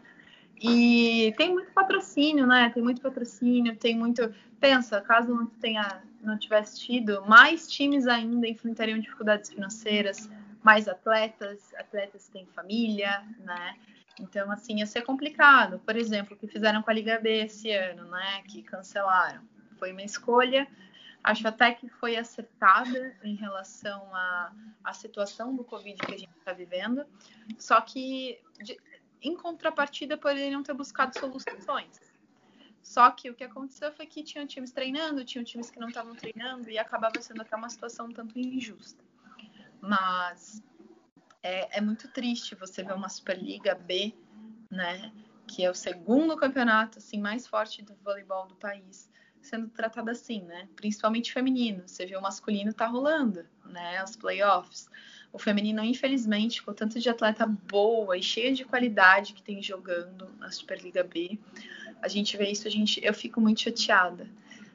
E 0.61 1.33
tem 1.37 1.53
muito 1.53 1.71
patrocínio, 1.71 2.47
né? 2.47 2.69
Tem 2.73 2.81
muito 2.81 3.01
patrocínio, 3.01 3.75
tem 3.75 3.97
muito. 3.97 4.33
Pensa, 4.59 5.01
caso 5.01 5.33
não 5.33 5.45
tenha, 5.45 6.01
não 6.21 6.37
tivesse 6.37 6.79
tido, 6.79 7.23
mais 7.25 7.69
times 7.69 8.07
ainda 8.07 8.47
enfrentariam 8.47 8.97
dificuldades 8.97 9.49
financeiras, 9.49 10.29
mais 10.63 10.87
atletas, 10.87 11.73
atletas 11.77 12.27
têm 12.29 12.45
família, 12.47 13.23
né? 13.39 13.75
Então, 14.19 14.49
assim, 14.49 14.79
ia 14.79 14.85
ser 14.85 15.01
complicado. 15.01 15.79
Por 15.85 15.95
exemplo, 15.97 16.35
o 16.35 16.39
que 16.39 16.47
fizeram 16.47 16.81
com 16.81 16.89
a 16.89 16.93
Liga 16.93 17.19
B 17.19 17.43
esse 17.43 17.69
ano, 17.71 18.09
né? 18.09 18.41
Que 18.47 18.63
cancelaram. 18.63 19.41
Foi 19.77 19.91
uma 19.91 20.03
escolha 20.03 20.65
Acho 21.25 21.47
até 21.47 21.73
que 21.73 21.89
foi 21.89 22.15
acertada 22.15 23.17
em 23.23 23.33
relação 23.33 23.99
à, 24.13 24.53
à 24.83 24.93
situação 24.93 25.55
do 25.55 25.63
Covid 25.63 25.97
que 25.97 26.13
a 26.13 26.17
gente 26.19 26.29
está 26.37 26.53
vivendo, 26.53 27.03
só 27.57 27.81
que 27.81 28.39
de, 28.63 28.77
em 29.21 29.35
contrapartida 29.35 30.17
poderiam 30.17 30.63
ter 30.63 30.73
buscado 30.73 31.17
soluções. 31.17 31.99
Só 32.81 33.09
que 33.09 33.29
o 33.29 33.33
que 33.33 33.43
aconteceu 33.43 33.91
foi 33.91 34.05
que 34.05 34.23
tinham 34.23 34.45
times 34.45 34.71
treinando, 34.71 35.25
tinham 35.25 35.43
times 35.43 35.71
que 35.71 35.79
não 35.79 35.87
estavam 35.87 36.15
treinando 36.15 36.69
e 36.69 36.77
acabava 36.77 37.19
sendo 37.19 37.41
até 37.41 37.55
uma 37.55 37.69
situação 37.69 38.05
um 38.05 38.11
tanto 38.11 38.37
injusta. 38.37 39.03
Mas 39.81 40.63
é, 41.41 41.77
é 41.77 41.81
muito 41.81 42.07
triste 42.07 42.53
você 42.55 42.83
ver 42.83 42.93
uma 42.93 43.09
Superliga 43.09 43.73
B, 43.73 44.13
né, 44.69 45.11
que 45.47 45.63
é 45.63 45.69
o 45.69 45.73
segundo 45.73 46.35
campeonato 46.37 46.99
assim 46.99 47.19
mais 47.19 47.47
forte 47.47 47.81
do 47.81 47.95
voleibol 47.95 48.47
do 48.47 48.55
país, 48.55 49.09
sendo 49.41 49.69
tratada 49.69 50.11
assim, 50.11 50.41
né? 50.43 50.67
Principalmente 50.75 51.31
feminino. 51.31 51.87
Você 51.87 52.05
vê 52.05 52.15
o 52.15 52.21
masculino 52.21 52.73
tá 52.73 52.87
rolando, 52.87 53.47
né? 53.65 54.03
Os 54.03 54.15
playoffs. 54.15 54.89
O 55.35 55.37
feminino, 55.37 55.83
infelizmente, 55.83 56.63
com 56.63 56.71
tanto 56.71 56.97
de 56.97 57.09
atleta 57.09 57.45
boa 57.45 58.17
e 58.17 58.23
cheia 58.23 58.53
de 58.53 58.63
qualidade 58.63 59.33
que 59.33 59.43
tem 59.43 59.61
jogando 59.61 60.29
na 60.39 60.49
Superliga 60.49 61.03
B, 61.03 61.37
a 62.01 62.07
gente 62.07 62.37
vê 62.37 62.49
isso, 62.49 62.65
a 62.69 62.71
gente, 62.71 63.03
eu 63.03 63.13
fico 63.13 63.41
muito 63.41 63.59
chateada. 63.59 64.29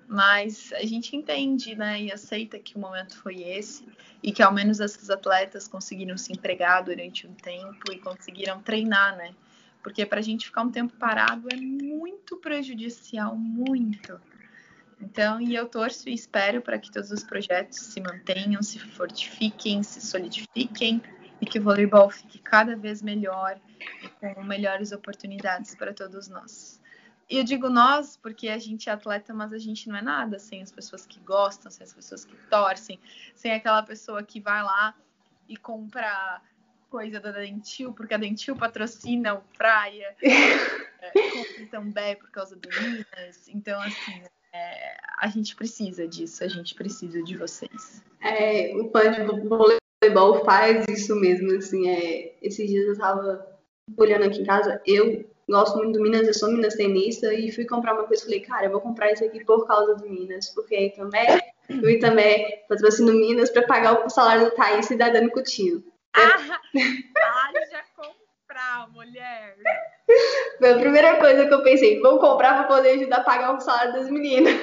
Mas 0.06 0.70
a 0.74 0.84
gente 0.84 1.16
entende, 1.16 1.74
né, 1.74 2.02
e 2.02 2.12
aceita 2.12 2.58
que 2.58 2.76
o 2.76 2.78
momento 2.78 3.16
foi 3.16 3.42
esse 3.42 3.88
e 4.22 4.32
que 4.32 4.42
ao 4.42 4.52
menos 4.52 4.80
essas 4.80 5.08
atletas 5.08 5.66
conseguiram 5.66 6.18
se 6.18 6.30
empregar 6.30 6.84
durante 6.84 7.26
um 7.26 7.32
tempo 7.32 7.90
e 7.90 7.96
conseguiram 7.96 8.60
treinar, 8.60 9.16
né? 9.16 9.34
Porque 9.82 10.04
para 10.04 10.18
a 10.18 10.22
gente 10.22 10.44
ficar 10.44 10.60
um 10.60 10.70
tempo 10.70 10.92
parado 10.98 11.48
é 11.50 11.56
muito 11.56 12.36
prejudicial, 12.36 13.34
muito. 13.34 14.20
Então, 15.00 15.40
e 15.40 15.54
eu 15.54 15.66
torço 15.66 16.08
e 16.08 16.14
espero 16.14 16.60
para 16.60 16.78
que 16.78 16.90
todos 16.90 17.10
os 17.10 17.24
projetos 17.24 17.78
se 17.78 18.00
mantenham, 18.00 18.62
se 18.62 18.78
fortifiquem, 18.78 19.82
se 19.82 20.00
solidifiquem 20.00 21.02
e 21.40 21.46
que 21.46 21.58
o 21.58 21.62
voleibol 21.62 22.10
fique 22.10 22.38
cada 22.38 22.76
vez 22.76 23.00
melhor 23.00 23.58
e 24.02 24.08
com 24.08 24.44
melhores 24.44 24.92
oportunidades 24.92 25.74
para 25.74 25.94
todos 25.94 26.28
nós. 26.28 26.80
E 27.30 27.38
eu 27.38 27.44
digo 27.44 27.70
nós 27.70 28.16
porque 28.16 28.48
a 28.48 28.58
gente 28.58 28.90
é 28.90 28.92
atleta, 28.92 29.32
mas 29.32 29.52
a 29.52 29.58
gente 29.58 29.88
não 29.88 29.96
é 29.96 30.02
nada 30.02 30.38
sem 30.38 30.60
as 30.60 30.70
pessoas 30.70 31.06
que 31.06 31.18
gostam, 31.20 31.70
sem 31.70 31.84
as 31.84 31.94
pessoas 31.94 32.24
que 32.24 32.36
torcem, 32.48 33.00
sem 33.34 33.52
aquela 33.52 33.82
pessoa 33.82 34.22
que 34.22 34.40
vai 34.40 34.62
lá 34.62 34.94
e 35.48 35.56
compra 35.56 36.42
coisa 36.90 37.20
da 37.20 37.30
Dentil, 37.30 37.92
porque 37.94 38.12
a 38.12 38.18
Dentil 38.18 38.56
patrocina 38.56 39.34
o 39.34 39.42
Praia, 39.56 40.14
é, 40.20 41.10
compra 41.12 41.66
também 41.70 42.16
por 42.16 42.30
causa 42.30 42.56
do 42.56 42.68
Minas. 42.68 43.48
Então, 43.48 43.80
assim, 43.80 44.24
é, 44.52 44.96
a 45.18 45.28
gente 45.28 45.54
precisa 45.54 46.06
disso, 46.06 46.42
a 46.44 46.48
gente 46.48 46.74
precisa 46.74 47.22
de 47.22 47.36
vocês. 47.36 48.02
É, 48.20 48.74
o 48.76 48.90
fã 48.90 49.10
de 49.10 49.22
voleibol 49.22 50.44
faz 50.44 50.86
isso 50.88 51.14
mesmo, 51.16 51.56
assim, 51.56 51.88
é, 51.88 52.36
esses 52.42 52.68
dias 52.68 52.86
eu 52.86 52.98
tava 52.98 53.46
olhando 53.96 54.24
aqui 54.24 54.40
em 54.40 54.46
casa, 54.46 54.80
eu 54.86 55.24
gosto 55.48 55.76
muito 55.78 55.98
do 55.98 56.02
Minas, 56.02 56.26
eu 56.26 56.34
sou 56.34 56.50
Minas 56.50 56.74
tenista 56.74 57.34
e 57.34 57.50
fui 57.50 57.66
comprar 57.66 57.94
uma 57.94 58.04
coisa 58.04 58.22
e 58.22 58.26
falei, 58.26 58.40
cara, 58.40 58.66
eu 58.66 58.70
vou 58.70 58.80
comprar 58.80 59.12
isso 59.12 59.24
aqui 59.24 59.44
por 59.44 59.66
causa 59.66 59.96
do 59.96 60.08
Minas, 60.08 60.50
porque 60.50 60.74
aí 60.74 60.90
também 60.90 61.26
eu 61.68 62.00
também 62.00 62.64
patrocino 62.68 63.12
Minas 63.12 63.50
para 63.50 63.66
pagar 63.66 64.04
o 64.04 64.10
salário 64.10 64.46
do 64.46 64.54
Thaís 64.54 64.90
e 64.90 64.96
da 64.96 65.08
Dani 65.08 65.30
Coutinho. 65.30 65.84
Ah, 66.14 66.60
já 67.70 67.84
comprar, 67.94 68.88
mulher. 68.90 69.56
Foi 70.58 70.70
a 70.72 70.78
primeira 70.78 71.18
coisa 71.18 71.46
que 71.46 71.54
eu 71.54 71.62
pensei, 71.62 72.00
vou 72.00 72.18
comprar 72.18 72.54
para 72.54 72.76
poder 72.76 72.90
ajudar 72.90 73.18
a 73.18 73.24
pagar 73.24 73.56
o 73.56 73.60
salário 73.60 73.92
das 73.92 74.10
meninas. 74.10 74.54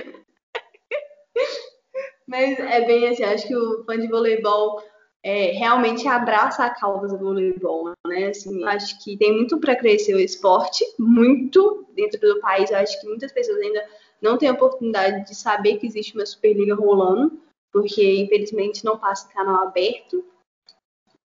Mas 2.27 2.60
é 2.60 2.86
bem 2.86 3.07
assim, 3.07 3.23
acho 3.23 3.47
que 3.47 3.55
o 3.55 3.83
fã 3.86 3.97
de 3.97 4.07
voleibol 4.07 4.81
é, 5.23 5.51
realmente 5.51 6.07
abraça 6.07 6.65
a 6.65 6.69
causa 6.69 7.07
do 7.07 7.17
voleibol, 7.17 7.91
né? 8.05 8.27
Assim, 8.27 8.63
acho 8.65 9.01
que 9.03 9.17
tem 9.17 9.33
muito 9.33 9.60
para 9.60 9.75
crescer 9.75 10.13
o 10.13 10.19
esporte, 10.19 10.86
muito 10.99 11.86
dentro 11.93 12.19
do 12.19 12.39
país. 12.39 12.69
Eu 12.69 12.77
acho 12.77 12.99
que 12.99 13.07
muitas 13.07 13.31
pessoas 13.31 13.60
ainda 13.60 13.86
não 14.21 14.38
têm 14.38 14.49
a 14.49 14.53
oportunidade 14.53 15.25
de 15.25 15.36
saber 15.36 15.77
que 15.77 15.88
existe 15.88 16.15
uma 16.15 16.25
Superliga 16.25 16.75
rolando, 16.75 17.39
porque 17.71 18.21
infelizmente 18.21 18.83
não 18.83 18.97
passa 18.97 19.31
canal 19.33 19.67
aberto. 19.67 20.23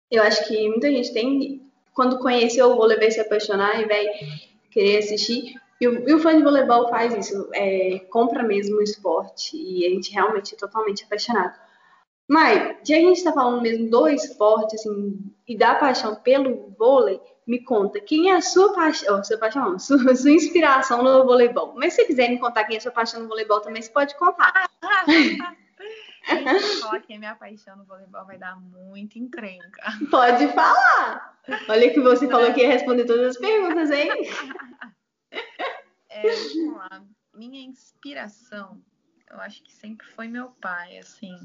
Eu 0.09 0.23
acho 0.23 0.47
que 0.47 0.67
muita 0.67 0.91
gente 0.91 1.13
tem 1.13 1.70
quando 1.93 2.19
conheceu 2.19 2.71
o 2.71 2.75
vôlei 2.75 3.11
se 3.11 3.19
apaixonar 3.19 3.79
e 3.81 3.87
vai 3.87 4.05
querer 4.69 4.97
assistir. 4.97 5.55
E 5.79 5.87
o, 5.87 6.07
e 6.07 6.13
o 6.13 6.19
fã 6.19 6.35
de 6.35 6.43
voleibol 6.43 6.89
faz 6.89 7.13
isso, 7.15 7.49
é, 7.53 7.99
compra 8.11 8.43
mesmo 8.43 8.77
o 8.77 8.83
esporte 8.83 9.57
e 9.57 9.85
a 9.85 9.89
gente 9.89 10.11
realmente 10.11 10.53
é 10.53 10.57
totalmente 10.57 11.03
apaixonado. 11.03 11.59
Mas, 12.29 12.77
já 12.77 12.83
que 12.83 12.93
a 12.93 12.99
gente 12.99 13.17
está 13.17 13.33
falando 13.33 13.61
mesmo 13.61 13.89
do 13.89 14.07
esporte, 14.07 14.75
assim, 14.75 15.19
e 15.47 15.57
da 15.57 15.75
paixão 15.75 16.15
pelo 16.15 16.73
vôlei, 16.77 17.19
me 17.45 17.63
conta, 17.63 17.99
quem 17.99 18.31
é 18.31 18.35
a 18.35 18.41
sua 18.41 18.73
paixão, 18.73 19.21
sua 19.23 19.37
paixão, 19.37 19.77
sua, 19.79 20.15
sua 20.15 20.31
inspiração 20.31 21.03
no 21.03 21.25
voleibol? 21.25 21.73
Mas 21.75 21.93
se 21.93 22.05
quiser 22.05 22.29
me 22.29 22.39
contar 22.39 22.63
quem 22.63 22.75
é 22.75 22.77
a 22.77 22.81
sua 22.81 22.91
paixão 22.91 23.21
no 23.21 23.27
voleibol 23.27 23.59
também, 23.59 23.81
você 23.81 23.91
pode 23.91 24.15
contar. 24.15 24.69
Se 26.25 26.81
falar 26.81 27.01
que 27.01 27.13
é 27.13 27.17
minha 27.17 27.35
paixão 27.35 27.75
no 27.75 27.85
voleibol 27.85 28.25
vai 28.25 28.37
dar 28.37 28.55
muito 28.59 29.17
encrenca. 29.17 29.81
Pode 30.09 30.47
falar! 30.53 31.39
Olha 31.67 31.91
que 31.91 31.99
você 31.99 32.27
falou 32.27 32.53
que 32.53 32.61
ia 32.61 32.67
responder 32.67 33.05
todas 33.05 33.35
as 33.35 33.37
perguntas, 33.37 33.89
hein? 33.89 34.09
É, 36.09 36.21
vamos 36.21 36.77
lá. 36.77 37.03
Minha 37.33 37.61
inspiração, 37.61 38.81
eu 39.29 39.39
acho 39.39 39.63
que 39.63 39.73
sempre 39.73 40.05
foi 40.07 40.27
meu 40.27 40.49
pai, 40.61 40.97
assim. 40.97 41.35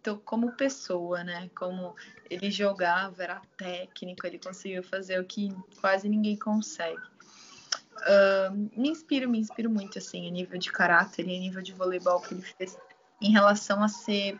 Então, 0.00 0.18
como 0.18 0.52
pessoa, 0.52 1.24
né? 1.24 1.50
Como 1.54 1.94
ele 2.28 2.50
jogava, 2.50 3.22
era 3.22 3.42
técnico, 3.56 4.26
ele 4.26 4.38
conseguiu 4.38 4.82
fazer 4.82 5.20
o 5.20 5.24
que 5.24 5.48
quase 5.80 6.08
ninguém 6.08 6.38
consegue. 6.38 7.02
Uh, 8.00 8.80
me 8.80 8.88
inspiro, 8.88 9.28
me 9.28 9.38
inspiro 9.38 9.68
muito, 9.68 9.98
assim, 9.98 10.26
a 10.26 10.30
nível 10.30 10.58
de 10.58 10.70
caráter 10.72 11.26
e 11.26 11.36
a 11.36 11.40
nível 11.40 11.60
de 11.60 11.74
voleibol 11.74 12.20
que 12.20 12.34
ele 12.34 12.42
fez 12.42 12.78
em 13.20 13.30
relação 13.30 13.82
a 13.82 13.88
ser. 13.88 14.38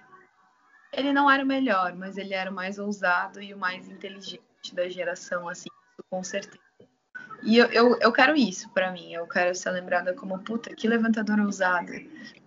Ele 0.92 1.12
não 1.12 1.30
era 1.30 1.44
o 1.44 1.46
melhor, 1.46 1.94
mas 1.94 2.16
ele 2.16 2.34
era 2.34 2.50
o 2.50 2.54
mais 2.54 2.78
ousado 2.78 3.40
e 3.40 3.54
o 3.54 3.58
mais 3.58 3.88
inteligente 3.88 4.40
da 4.72 4.88
geração, 4.88 5.48
assim, 5.48 5.68
com 6.10 6.22
certeza. 6.24 6.58
E 7.42 7.56
eu, 7.56 7.66
eu, 7.66 7.98
eu 8.00 8.12
quero 8.12 8.36
isso 8.36 8.68
para 8.70 8.92
mim. 8.92 9.12
Eu 9.12 9.26
quero 9.26 9.54
ser 9.54 9.70
lembrada 9.70 10.12
como, 10.14 10.38
puta, 10.40 10.74
que 10.74 10.88
levantadora 10.88 11.42
ousada, 11.42 11.92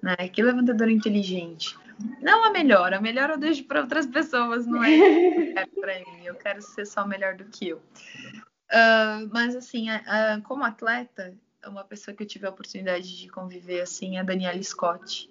né? 0.01 0.15
Que 0.31 0.43
levantadora 0.43 0.91
inteligente. 0.91 1.77
Não 2.21 2.43
a 2.43 2.51
melhor, 2.51 2.93
a 2.93 3.01
melhor 3.01 3.29
eu 3.29 3.37
deixo 3.37 3.63
para 3.65 3.81
outras 3.81 4.05
pessoas, 4.05 4.65
não 4.67 4.83
é 4.83 5.65
para 5.79 5.99
mim. 5.99 6.25
Eu 6.25 6.35
quero 6.35 6.61
ser 6.61 6.85
só 6.85 7.07
melhor 7.07 7.35
do 7.35 7.45
que 7.45 7.69
eu. 7.69 7.77
Uh, 7.77 9.29
mas 9.31 9.55
assim, 9.55 9.89
uh, 9.89 10.41
como 10.43 10.63
atleta, 10.63 11.33
uma 11.65 11.83
pessoa 11.83 12.15
que 12.15 12.23
eu 12.23 12.27
tive 12.27 12.45
a 12.45 12.49
oportunidade 12.49 13.17
de 13.17 13.29
conviver 13.29 13.81
assim 13.81 14.17
é 14.17 14.19
a 14.19 14.23
Daniela 14.23 14.61
Scott 14.61 15.29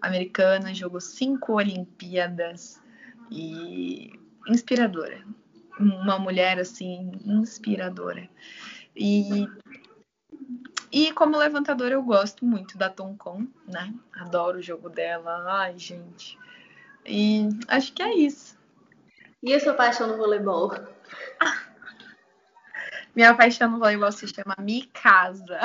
americana, 0.00 0.74
jogou 0.74 1.00
cinco 1.00 1.54
Olimpíadas 1.54 2.82
e 3.30 4.12
inspiradora. 4.48 5.22
Uma 5.78 6.18
mulher 6.18 6.58
assim, 6.58 7.12
inspiradora. 7.24 8.28
E, 8.96 9.46
e 10.90 11.12
como 11.12 11.36
levantadora 11.36 11.94
eu 11.94 12.02
gosto 12.02 12.44
muito 12.44 12.76
da 12.76 12.90
Tom 12.90 13.16
Con, 13.16 13.46
né? 13.66 13.94
Adoro 14.14 14.58
o 14.58 14.62
jogo 14.62 14.88
dela. 14.88 15.44
Ai, 15.46 15.78
gente. 15.78 16.38
E 17.06 17.48
acho 17.68 17.92
que 17.92 18.02
é 18.02 18.14
isso. 18.14 18.58
E 19.42 19.54
a 19.54 19.60
sua 19.60 19.74
paixão 19.74 20.08
no 20.08 20.16
voleibol? 20.16 20.72
Minha 23.14 23.34
paixão 23.34 23.70
no 23.70 23.78
voleibol 23.78 24.10
se 24.10 24.26
chama 24.26 24.56
Mikasa. 24.58 25.60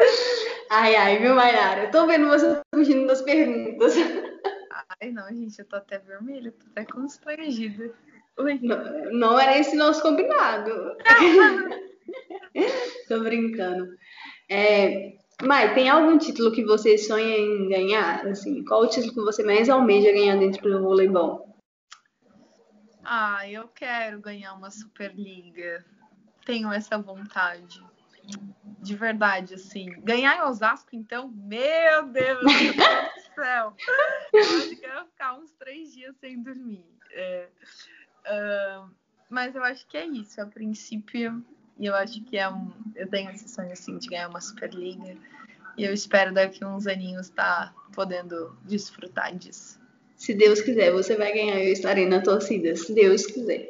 Ai, 0.70 0.94
ai, 0.94 1.18
viu, 1.18 1.34
Mayara? 1.34 1.84
Eu 1.84 1.90
tô 1.90 2.06
vendo 2.06 2.28
você 2.28 2.60
fugindo 2.74 3.06
das 3.06 3.22
perguntas. 3.22 3.94
Ai, 5.00 5.10
não, 5.10 5.28
gente, 5.28 5.58
eu 5.58 5.64
tô 5.64 5.76
até 5.76 5.98
vermelha, 5.98 6.52
tô 6.52 6.66
até 6.70 6.84
constrangida. 6.84 7.92
Não, 8.38 9.12
não 9.12 9.40
era 9.40 9.58
esse 9.58 9.76
nosso 9.76 10.00
combinado. 10.00 10.96
tô 13.08 13.20
brincando. 13.20 13.94
É, 14.48 15.12
Mai, 15.42 15.74
tem 15.74 15.88
algum 15.88 16.16
título 16.16 16.52
que 16.52 16.64
você 16.64 16.96
sonha 16.96 17.36
em 17.36 17.68
ganhar? 17.68 18.26
Assim, 18.26 18.64
qual 18.64 18.82
o 18.82 18.86
título 18.86 19.12
que 19.12 19.20
você 19.20 19.42
mais 19.42 19.68
almeja 19.68 20.12
ganhar 20.12 20.38
dentro 20.38 20.70
do 20.70 20.82
voleibol? 20.82 21.54
Ah, 23.04 23.48
eu 23.48 23.66
quero 23.68 24.20
ganhar 24.20 24.54
uma 24.54 24.70
Superliga 24.70 25.84
tenho 26.50 26.72
essa 26.72 26.98
vontade. 26.98 27.80
De 28.80 28.96
verdade, 28.96 29.54
assim. 29.54 29.90
Ganhar 30.02 30.36
em 30.36 30.42
Osasco, 30.42 30.88
então, 30.92 31.28
meu 31.28 32.06
Deus 32.06 32.40
do 32.40 33.34
céu. 33.34 33.74
Eu 34.32 34.40
acho 34.40 34.76
que 34.76 34.86
eu 34.86 34.94
ia 34.94 35.04
ficar 35.04 35.34
uns 35.38 35.52
três 35.52 35.92
dias 35.92 36.16
sem 36.16 36.42
dormir. 36.42 36.84
É, 37.12 37.48
uh, 38.26 38.90
mas 39.28 39.54
eu 39.54 39.62
acho 39.62 39.86
que 39.86 39.96
é 39.96 40.06
isso. 40.06 40.40
A 40.40 40.46
princípio, 40.46 41.44
eu 41.78 41.94
acho 41.94 42.22
que 42.24 42.38
é 42.38 42.48
um. 42.48 42.72
Eu 42.96 43.06
tenho 43.06 43.30
esse 43.30 43.48
sonho 43.48 43.72
assim 43.72 43.98
de 43.98 44.08
ganhar 44.08 44.28
uma 44.28 44.40
Superliga. 44.40 45.16
E 45.76 45.84
eu 45.84 45.92
espero 45.92 46.32
daqui 46.32 46.64
uns 46.64 46.86
aninhos 46.86 47.28
estar 47.28 47.72
tá 47.72 47.74
podendo 47.92 48.56
desfrutar 48.64 49.34
disso. 49.36 49.78
Se 50.16 50.34
Deus 50.34 50.60
quiser, 50.60 50.92
você 50.92 51.16
vai 51.16 51.32
ganhar. 51.32 51.58
Eu 51.58 51.72
estarei 51.72 52.06
na 52.06 52.20
torcida, 52.20 52.74
se 52.76 52.94
Deus 52.94 53.24
quiser. 53.26 53.68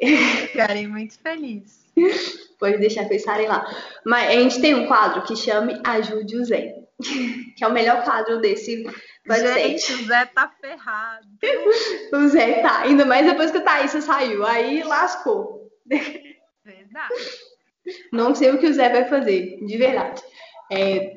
Ficarei 0.48 0.86
muito 0.86 1.18
feliz. 1.18 1.86
Pode 2.60 2.76
deixar 2.78 3.10
estarei 3.10 3.48
lá. 3.48 3.66
Mas 4.04 4.28
a 4.28 4.32
gente 4.32 4.60
tem 4.60 4.74
um 4.74 4.86
quadro 4.86 5.22
que 5.22 5.34
chama 5.34 5.80
Ajude 5.84 6.36
o 6.36 6.44
Zé. 6.44 6.74
Que 7.56 7.64
é 7.64 7.66
o 7.66 7.72
melhor 7.72 8.04
quadro 8.04 8.40
desse 8.40 8.84
podcast. 9.26 9.60
Gente, 9.60 9.92
o 9.92 10.06
Zé 10.06 10.26
tá 10.26 10.50
ferrado. 10.60 11.26
o 12.12 12.28
Zé 12.28 12.62
tá. 12.62 12.82
Ainda 12.82 13.04
mais 13.04 13.26
depois 13.26 13.50
que 13.50 13.58
a 13.58 13.62
Thaísa 13.62 14.00
saiu. 14.00 14.46
Aí 14.46 14.82
lascou. 14.82 15.70
Verdade. 16.64 17.14
Não 18.12 18.34
sei 18.34 18.50
o 18.50 18.58
que 18.58 18.66
o 18.66 18.72
Zé 18.72 18.88
vai 18.88 19.04
fazer, 19.06 19.58
de 19.64 19.76
verdade. 19.76 20.22
É, 20.70 21.16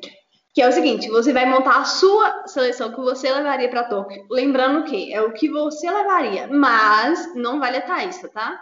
que 0.54 0.62
é 0.62 0.68
o 0.68 0.72
seguinte, 0.72 1.08
você 1.08 1.32
vai 1.32 1.46
montar 1.46 1.78
a 1.78 1.84
sua 1.84 2.46
seleção 2.46 2.92
que 2.92 3.00
você 3.00 3.30
levaria 3.30 3.68
para 3.68 3.84
Tóquio. 3.84 4.26
Lembrando 4.30 4.84
que 4.84 5.12
é 5.12 5.20
o 5.20 5.32
que 5.32 5.48
você 5.48 5.90
levaria, 5.90 6.46
mas 6.46 7.34
não 7.34 7.58
vale 7.58 7.78
a 7.78 7.82
Thaísa, 7.82 8.28
tá? 8.28 8.60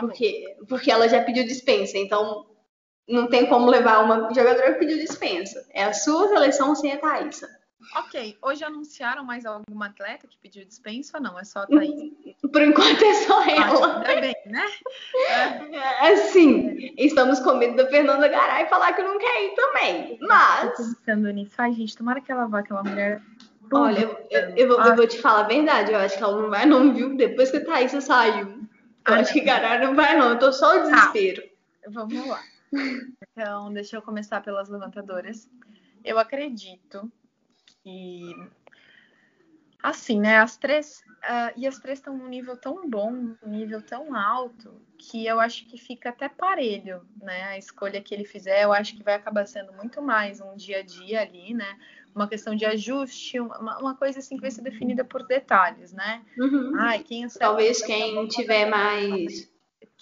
porque, 0.00 0.56
porque 0.68 0.90
ela 0.90 1.08
já 1.08 1.22
pediu 1.22 1.44
dispensa, 1.44 1.98
então 1.98 2.46
não 3.08 3.28
tem 3.28 3.46
como 3.46 3.68
levar 3.68 4.04
uma 4.04 4.32
jogadora 4.32 4.72
que 4.72 4.78
pediu 4.78 4.98
dispensa. 4.98 5.66
É 5.72 5.84
a 5.84 5.92
sua 5.92 6.28
seleção 6.28 6.74
sem 6.74 6.92
a 6.92 6.98
Thaísa. 6.98 7.48
Ok, 7.96 8.38
hoje 8.40 8.64
anunciaram 8.64 9.24
mais 9.24 9.44
alguma 9.44 9.86
atleta 9.86 10.26
que 10.26 10.38
pediu 10.38 10.64
dispensa 10.64 11.18
ou 11.18 11.22
não? 11.22 11.38
É 11.38 11.44
só 11.44 11.60
a 11.60 11.66
Thaís? 11.66 12.12
Por 12.40 12.62
enquanto 12.62 13.04
é 13.04 13.14
só 13.14 13.42
ela. 13.44 13.98
Ainda 14.06 14.20
bem, 14.20 14.34
né? 14.46 14.64
É, 15.28 16.12
assim, 16.12 16.94
estamos 16.96 17.40
com 17.40 17.54
medo 17.54 17.76
da 17.76 17.86
Fernanda 17.88 18.28
Garay 18.28 18.66
falar 18.66 18.92
que 18.92 19.02
não 19.02 19.18
quer 19.18 19.44
ir 19.44 19.54
também. 19.54 20.18
Mas. 20.20 20.78
Eu 20.78 20.86
tô 20.86 21.00
pensando 21.04 21.30
nisso. 21.30 21.54
Ai, 21.58 21.72
gente, 21.72 21.96
tomara 21.96 22.20
que 22.20 22.30
ela 22.30 22.46
vá, 22.46 22.60
aquela 22.60 22.82
mulher. 22.82 23.20
Olha, 23.72 24.00
eu, 24.00 24.26
eu, 24.30 24.56
eu, 24.56 24.68
vou, 24.68 24.80
eu, 24.84 24.96
vou, 24.96 25.06
te 25.06 25.18
falar 25.18 25.40
a 25.40 25.48
verdade. 25.48 25.92
Eu 25.92 25.98
acho 25.98 26.16
que 26.16 26.22
ela 26.22 26.40
não 26.40 26.50
vai, 26.50 26.66
não, 26.66 26.92
viu? 26.94 27.16
Depois 27.16 27.50
que 27.50 27.58
a 27.58 27.64
Thaís 27.64 27.92
saiu. 28.04 28.61
Acho 29.04 29.32
que 29.32 29.40
Garay 29.40 29.78
não 29.84 29.94
vai, 29.94 30.16
não. 30.16 30.30
Eu 30.30 30.38
tô 30.38 30.52
só 30.52 30.78
o 30.78 30.82
desespero. 30.82 31.42
Tá. 31.42 31.90
Vamos 31.90 32.26
lá. 32.26 32.42
Então, 33.32 33.72
deixa 33.72 33.96
eu 33.96 34.02
começar 34.02 34.40
pelas 34.40 34.68
levantadoras. 34.68 35.48
Eu 36.04 36.18
acredito 36.18 37.10
e 37.84 38.34
assim, 39.82 40.20
né? 40.20 40.38
As 40.38 40.56
três 40.56 41.02
uh, 41.24 41.52
e 41.56 41.66
as 41.66 41.78
três 41.78 41.98
estão 41.98 42.16
num 42.16 42.28
nível 42.28 42.56
tão 42.56 42.88
bom, 42.88 43.10
num 43.10 43.36
nível 43.44 43.82
tão 43.82 44.14
alto 44.14 44.80
que 44.96 45.26
eu 45.26 45.40
acho 45.40 45.66
que 45.66 45.76
fica 45.76 46.10
até 46.10 46.28
parelho, 46.28 47.04
né? 47.20 47.44
A 47.44 47.58
escolha 47.58 48.00
que 48.00 48.14
ele 48.14 48.24
fizer, 48.24 48.62
eu 48.62 48.72
acho 48.72 48.96
que 48.96 49.02
vai 49.02 49.14
acabar 49.14 49.46
sendo 49.46 49.72
muito 49.72 50.00
mais 50.00 50.40
um 50.40 50.54
dia 50.54 50.78
a 50.78 50.82
dia 50.82 51.20
ali, 51.20 51.52
né? 51.52 51.78
Uma 52.14 52.28
questão 52.28 52.54
de 52.54 52.64
ajuste, 52.64 53.40
uma, 53.40 53.78
uma 53.78 53.94
coisa 53.94 54.18
assim 54.18 54.36
que 54.36 54.42
vai 54.42 54.50
ser 54.50 54.62
definida 54.62 55.04
por 55.04 55.26
detalhes, 55.26 55.92
né? 55.92 56.22
Uhum. 56.38 56.72
Ai, 56.78 56.98
quem 57.00 57.26
Talvez 57.28 57.80
quem 57.82 58.26
tiver 58.28 58.66
mais 58.66 59.50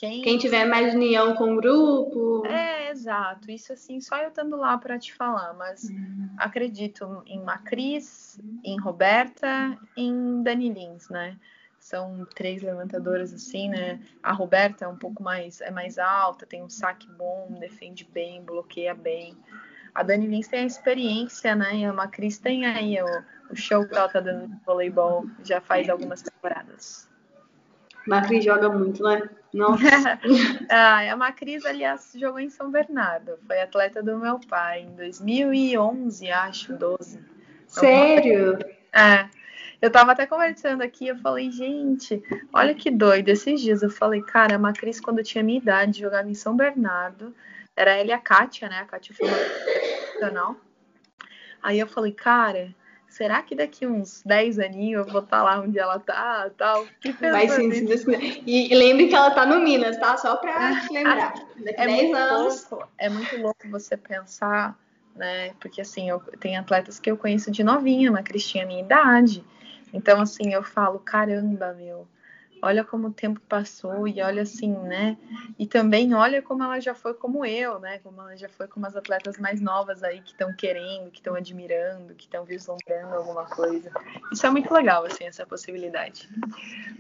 quem... 0.00 0.22
Quem 0.22 0.38
tiver 0.38 0.64
mais 0.64 0.94
união 0.94 1.34
com 1.34 1.52
o 1.52 1.56
grupo. 1.56 2.46
É, 2.46 2.90
exato. 2.90 3.50
Isso 3.50 3.70
assim, 3.70 4.00
só 4.00 4.16
eu 4.16 4.30
estando 4.30 4.56
lá 4.56 4.78
para 4.78 4.98
te 4.98 5.12
falar, 5.12 5.52
mas 5.52 5.84
uhum. 5.84 6.30
acredito 6.38 7.22
em 7.26 7.42
Macris, 7.42 8.40
em 8.64 8.80
Roberta, 8.80 9.78
em 9.94 10.42
Dani 10.42 10.72
Lins, 10.72 11.10
né? 11.10 11.36
São 11.78 12.26
três 12.34 12.62
levantadoras 12.62 13.34
assim, 13.34 13.68
né? 13.68 14.00
A 14.22 14.32
Roberta 14.32 14.86
é 14.86 14.88
um 14.88 14.96
pouco 14.96 15.22
mais 15.22 15.60
é 15.60 15.70
mais 15.70 15.98
alta, 15.98 16.46
tem 16.46 16.62
um 16.62 16.70
saque 16.70 17.06
bom, 17.06 17.58
defende 17.60 18.04
bem, 18.04 18.42
bloqueia 18.42 18.94
bem. 18.94 19.36
A 19.94 20.02
Dani 20.02 20.26
Lins 20.26 20.48
tem 20.48 20.60
a 20.60 20.66
experiência, 20.66 21.54
né? 21.54 21.76
E 21.76 21.84
a 21.84 21.92
Macris 21.92 22.38
tem 22.38 22.66
aí 22.66 23.00
o, 23.02 23.52
o 23.52 23.56
show 23.56 23.86
que 23.86 23.94
ela 23.94 24.08
tá 24.08 24.20
dando 24.20 24.48
de 24.48 24.56
voleibol 24.64 25.26
já 25.44 25.60
faz 25.60 25.88
algumas 25.88 26.22
temporadas. 26.22 27.08
Macris 28.06 28.44
joga 28.44 28.68
muito, 28.68 29.02
né? 29.02 29.28
Nossa. 29.52 30.18
ah, 30.70 31.12
a 31.12 31.16
Macris, 31.16 31.64
aliás, 31.64 32.12
jogou 32.14 32.40
em 32.40 32.50
São 32.50 32.70
Bernardo. 32.70 33.38
Foi 33.46 33.60
atleta 33.60 34.02
do 34.02 34.18
meu 34.18 34.38
pai 34.48 34.82
em 34.82 34.94
2011, 34.94 36.30
acho, 36.30 36.72
12. 36.74 37.20
Sério? 37.66 38.58
É. 38.92 39.28
Eu 39.80 39.90
tava 39.90 40.12
até 40.12 40.26
conversando 40.26 40.82
aqui, 40.82 41.08
eu 41.08 41.16
falei, 41.16 41.50
gente, 41.50 42.22
olha 42.52 42.74
que 42.74 42.90
doido. 42.90 43.30
Esses 43.30 43.60
dias 43.60 43.82
eu 43.82 43.88
falei, 43.88 44.20
cara, 44.20 44.56
a 44.56 44.58
Macris, 44.58 45.00
quando 45.00 45.22
tinha 45.22 45.42
minha 45.42 45.58
idade, 45.58 46.00
jogava 46.00 46.28
em 46.28 46.34
São 46.34 46.54
Bernardo. 46.54 47.34
Era 47.80 47.92
ela 47.92 48.10
e 48.10 48.12
a 48.12 48.18
Kátia, 48.18 48.68
né? 48.68 48.80
A 48.80 48.84
Kátia 48.84 49.14
foi 49.14 49.26
uma 49.26 49.38
profissional. 49.38 50.56
Aí 51.62 51.78
eu 51.78 51.86
falei, 51.86 52.12
cara, 52.12 52.74
será 53.08 53.40
que 53.40 53.54
daqui 53.54 53.86
uns 53.86 54.22
10 54.22 54.58
aninhos 54.58 55.06
eu 55.06 55.10
vou 55.10 55.22
estar 55.22 55.38
tá 55.38 55.42
lá 55.42 55.60
onde 55.60 55.78
ela 55.78 55.98
tá, 55.98 56.50
tal? 56.58 56.86
Que 57.00 57.10
Vai 57.32 57.48
sim, 57.48 57.72
sim, 57.72 57.96
sim. 57.96 58.42
E 58.46 58.74
lembre 58.74 59.08
que 59.08 59.14
ela 59.14 59.30
tá 59.30 59.46
no 59.46 59.60
Minas, 59.60 59.96
tá? 59.96 60.14
Só 60.18 60.36
para 60.36 60.78
te 60.82 60.92
lembrar. 60.92 61.32
Daqui 61.56 61.80
é 61.80 61.86
10 61.86 62.14
anos. 62.14 62.70
Louco, 62.70 62.88
é 62.98 63.08
muito 63.08 63.40
louco 63.40 63.66
você 63.70 63.96
pensar, 63.96 64.78
né? 65.16 65.54
Porque 65.58 65.80
assim, 65.80 66.10
eu 66.10 66.20
tenho 66.38 66.60
atletas 66.60 67.00
que 67.00 67.10
eu 67.10 67.16
conheço 67.16 67.50
de 67.50 67.64
novinha, 67.64 68.10
uma 68.10 68.22
Cristina 68.22 68.66
minha 68.66 68.82
idade. 68.82 69.42
Então, 69.90 70.20
assim, 70.20 70.52
eu 70.52 70.62
falo, 70.62 70.98
caramba, 70.98 71.72
meu, 71.72 72.06
olha 72.62 72.84
como 72.84 73.08
o 73.08 73.12
tempo 73.12 73.40
passou 73.48 74.06
e 74.06 74.20
olha 74.22 74.42
assim, 74.42 74.72
né? 74.72 75.16
E 75.58 75.66
também 75.66 76.14
olha 76.14 76.42
como 76.42 76.62
ela 76.62 76.80
já 76.80 76.94
foi 76.94 77.14
como 77.14 77.44
eu, 77.44 77.78
né? 77.78 77.98
Como 77.98 78.20
ela 78.20 78.36
já 78.36 78.48
foi 78.48 78.66
como 78.66 78.86
as 78.86 78.96
atletas 78.96 79.38
mais 79.38 79.60
novas 79.60 80.02
aí 80.02 80.20
que 80.20 80.32
estão 80.32 80.52
querendo, 80.54 81.10
que 81.10 81.18
estão 81.18 81.34
admirando, 81.34 82.14
que 82.14 82.24
estão 82.24 82.44
vislumbrando 82.44 83.14
alguma 83.14 83.46
coisa. 83.46 83.90
Isso 84.32 84.46
é 84.46 84.50
muito 84.50 84.72
legal, 84.72 85.04
assim, 85.04 85.24
essa 85.24 85.46
possibilidade. 85.46 86.28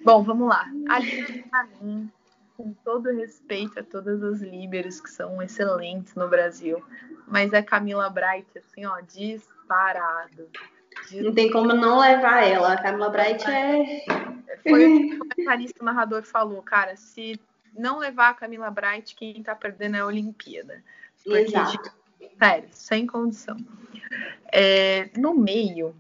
Bom, 0.04 0.22
vamos 0.22 0.48
lá. 0.48 0.66
Ali 0.88 1.42
pra 1.44 1.64
mim, 1.80 2.10
com 2.56 2.72
todo 2.84 3.10
respeito 3.10 3.80
a 3.80 3.82
todas 3.82 4.22
as 4.22 4.40
líderes 4.40 5.00
que 5.00 5.10
são 5.10 5.42
excelentes 5.42 6.14
no 6.14 6.28
Brasil, 6.28 6.82
mas 7.26 7.52
é 7.52 7.62
Camila 7.62 8.10
Bright, 8.10 8.46
assim, 8.58 8.84
ó, 8.84 9.00
disparado. 9.00 10.48
Não 11.12 11.32
tem 11.32 11.50
como 11.50 11.72
não 11.72 11.98
levar 11.98 12.46
ela. 12.46 12.74
A 12.74 12.82
Camila 12.82 13.08
Bright 13.08 13.48
é. 13.48 14.04
Foi 14.62 14.86
o 14.86 15.08
que 15.08 15.14
o 15.14 15.18
comentarista 15.18 15.84
narrador 15.84 16.22
falou, 16.22 16.62
cara. 16.62 16.96
Se 16.96 17.40
não 17.76 17.98
levar 17.98 18.30
a 18.30 18.34
Camila 18.34 18.70
Bright, 18.70 19.14
quem 19.14 19.42
tá 19.42 19.54
perdendo 19.54 19.96
é 19.96 20.00
a 20.00 20.06
Olimpíada. 20.06 20.82
Porque, 21.24 21.38
Exato. 21.38 21.92
Sério, 22.38 22.68
sem 22.72 23.06
condição. 23.06 23.56
É, 24.52 25.10
no 25.16 25.34
meio, 25.34 25.94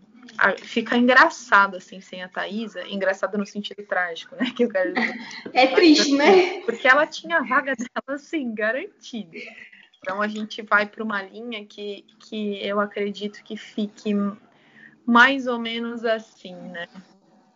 fica 0.62 0.96
engraçado, 0.96 1.76
assim, 1.76 2.00
sem 2.00 2.22
a 2.22 2.28
Thaisa. 2.28 2.86
Engraçado 2.88 3.36
no 3.38 3.46
sentido 3.46 3.82
trágico, 3.84 4.34
né? 4.36 4.50
Que 4.54 4.64
eu 4.64 4.68
quero 4.68 4.92
dizer. 4.92 5.14
É 5.52 5.66
triste, 5.68 6.14
né? 6.14 6.60
Porque 6.62 6.86
ela 6.88 7.06
tinha 7.06 7.38
a 7.38 7.42
vaga 7.42 7.74
dela, 7.74 8.16
assim, 8.16 8.54
garantida. 8.54 9.38
Então 9.98 10.22
a 10.22 10.28
gente 10.28 10.62
vai 10.62 10.86
para 10.86 11.04
uma 11.04 11.22
linha 11.22 11.64
que, 11.66 12.06
que 12.18 12.58
eu 12.66 12.80
acredito 12.80 13.42
que 13.44 13.56
fique 13.56 14.14
mais 15.04 15.46
ou 15.46 15.58
menos 15.58 16.04
assim, 16.04 16.54
né? 16.54 16.88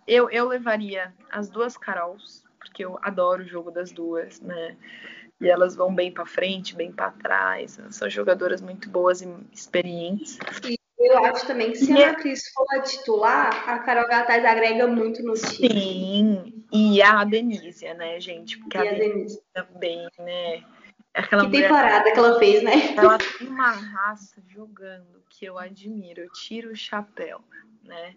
Eu, 0.07 0.31
eu 0.31 0.49
levaria 0.49 1.13
as 1.31 1.49
duas 1.49 1.77
Carols, 1.77 2.45
porque 2.59 2.85
eu 2.85 2.99
adoro 3.03 3.43
o 3.43 3.47
jogo 3.47 3.71
das 3.71 3.93
duas, 3.93 4.41
né? 4.41 4.77
E 5.41 5.49
elas 5.49 5.75
vão 5.75 5.95
bem 5.95 6.13
para 6.13 6.27
frente, 6.27 6.75
bem 6.75 6.93
para 6.93 7.11
trás. 7.11 7.79
São 7.91 8.09
jogadoras 8.09 8.61
muito 8.61 8.89
boas 8.89 9.21
e 9.21 9.29
experientes. 9.53 10.39
E 10.65 10.77
eu 10.99 11.25
acho 11.25 11.47
também 11.47 11.73
que 11.73 11.79
se 11.79 11.93
e 11.93 12.03
a 12.03 12.11
é 12.11 12.15
Cris 12.15 12.49
for 12.53 12.67
a 12.71 12.81
titular, 12.81 13.69
a 13.69 13.79
Carol 13.81 14.09
Gataz 14.09 14.45
agrega 14.45 14.87
muito 14.87 15.23
no 15.23 15.35
time. 15.35 15.69
Sim, 15.69 16.65
e 16.73 17.03
a 17.03 17.25
Denise, 17.25 17.93
né, 17.95 18.21
gente? 18.21 18.59
Porque 18.59 18.79
e 18.79 18.89
a, 18.89 18.91
a 18.91 18.95
Denise 18.95 19.43
também, 19.53 20.09
né? 20.19 20.65
Aquela 21.13 21.45
que 21.45 21.51
temporada 21.51 22.11
que 22.11 22.19
ela 22.19 22.39
fez, 22.39 22.63
né? 22.63 22.95
Ela 22.97 23.19
tem 23.39 23.49
uma 23.49 23.71
raça 23.71 24.43
jogando 24.49 25.23
que 25.29 25.45
eu 25.45 25.59
admiro, 25.59 26.23
eu 26.23 26.31
tiro 26.31 26.73
o 26.73 26.77
chapéu, 26.77 27.41
né? 27.83 28.15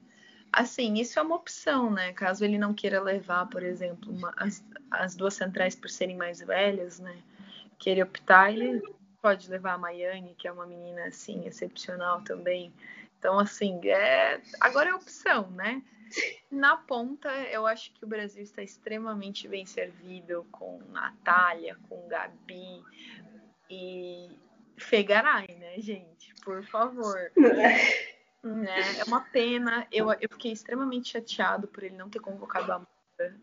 Assim, 0.58 0.96
isso 0.96 1.20
é 1.20 1.22
uma 1.22 1.36
opção, 1.36 1.92
né? 1.92 2.14
Caso 2.14 2.44
ele 2.44 2.58
não 2.58 2.74
queira 2.74 3.00
levar, 3.00 3.46
por 3.46 3.62
exemplo, 3.62 4.12
uma, 4.12 4.34
as, 4.36 4.66
as 4.90 5.16
duas 5.16 5.36
centrais 5.36 5.76
por 5.76 5.88
serem 5.88 6.18
mais 6.18 6.40
velhas, 6.40 7.00
né? 7.00 7.16
Querer 7.78 8.02
optar, 8.02 8.52
ele 8.52 8.82
pode 9.22 9.48
levar 9.52 9.74
a 9.74 9.78
Maiane, 9.78 10.34
que 10.36 10.48
é 10.48 10.52
uma 10.52 10.66
menina, 10.66 11.06
assim, 11.06 11.46
excepcional 11.46 12.24
também. 12.24 12.74
Então, 13.20 13.38
assim, 13.38 13.80
é... 13.88 14.42
agora 14.60 14.90
é 14.90 14.96
opção, 14.96 15.48
né? 15.52 15.84
Na 16.50 16.76
ponta, 16.76 17.30
eu 17.52 17.68
acho 17.68 17.94
que 17.94 18.04
o 18.04 18.08
Brasil 18.08 18.42
está 18.42 18.64
extremamente 18.64 19.48
bem 19.48 19.68
servido 19.68 20.44
com 20.52 20.82
Natália, 20.90 21.78
com 21.88 22.08
Gabi, 22.08 22.84
e 23.70 24.28
Fegaray, 24.76 25.56
né, 25.60 25.80
gente? 25.80 26.34
Por 26.44 26.64
favor. 26.64 27.32
É, 28.66 29.00
é 29.00 29.04
uma 29.06 29.22
pena. 29.22 29.88
Eu, 29.92 30.12
eu 30.14 30.30
fiquei 30.30 30.52
extremamente 30.52 31.10
chateado 31.10 31.68
por 31.68 31.84
ele 31.84 31.96
não 31.96 32.10
ter 32.10 32.20
convocado 32.20 32.72
a 32.72 32.76
Amanda. 32.76 32.88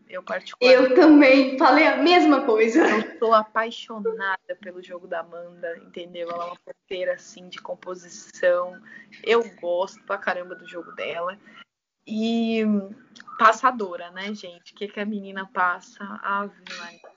Eu, 0.07 0.23
particularmente. 0.23 0.91
Eu 0.91 0.95
também 0.95 1.57
falei 1.57 1.87
a 1.87 1.97
mesma 1.97 2.45
coisa. 2.45 2.87
Eu 2.87 3.19
sou 3.19 3.33
apaixonada 3.33 4.55
pelo 4.61 4.81
jogo 4.81 5.07
da 5.07 5.19
Amanda, 5.19 5.77
entendeu? 5.79 6.29
Ela 6.29 6.45
é 6.45 6.47
uma 6.47 6.57
ponteira, 6.65 7.13
assim, 7.13 7.49
de 7.49 7.59
composição. 7.59 8.81
Eu 9.23 9.43
gosto 9.59 10.01
pra 10.03 10.17
caramba 10.17 10.55
do 10.55 10.67
jogo 10.67 10.91
dela. 10.93 11.37
E 12.07 12.63
passadora, 13.37 14.11
né, 14.11 14.33
gente? 14.33 14.73
O 14.73 14.75
que, 14.75 14.87
que 14.87 14.99
a 14.99 15.05
menina 15.05 15.49
passa? 15.51 16.03
Ave 16.21 16.55
Maria. 16.77 17.15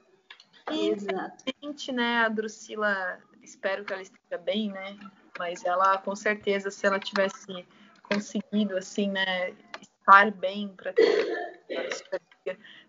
E, 0.71 0.91
Exato. 0.91 1.93
né, 1.93 2.19
a 2.19 2.29
Drusila, 2.29 3.19
espero 3.43 3.85
que 3.85 3.93
ela 3.93 4.03
esteja 4.03 4.39
bem, 4.43 4.71
né? 4.71 4.99
Mas 5.39 5.65
ela, 5.65 5.99
com 5.99 6.15
certeza, 6.17 6.71
se 6.71 6.87
ela 6.87 6.99
tivesse 6.99 7.67
conseguido, 8.09 8.77
assim, 8.77 9.11
né, 9.11 9.55
estar 9.81 10.31
bem 10.31 10.69
para 10.77 10.93
ter 10.93 11.49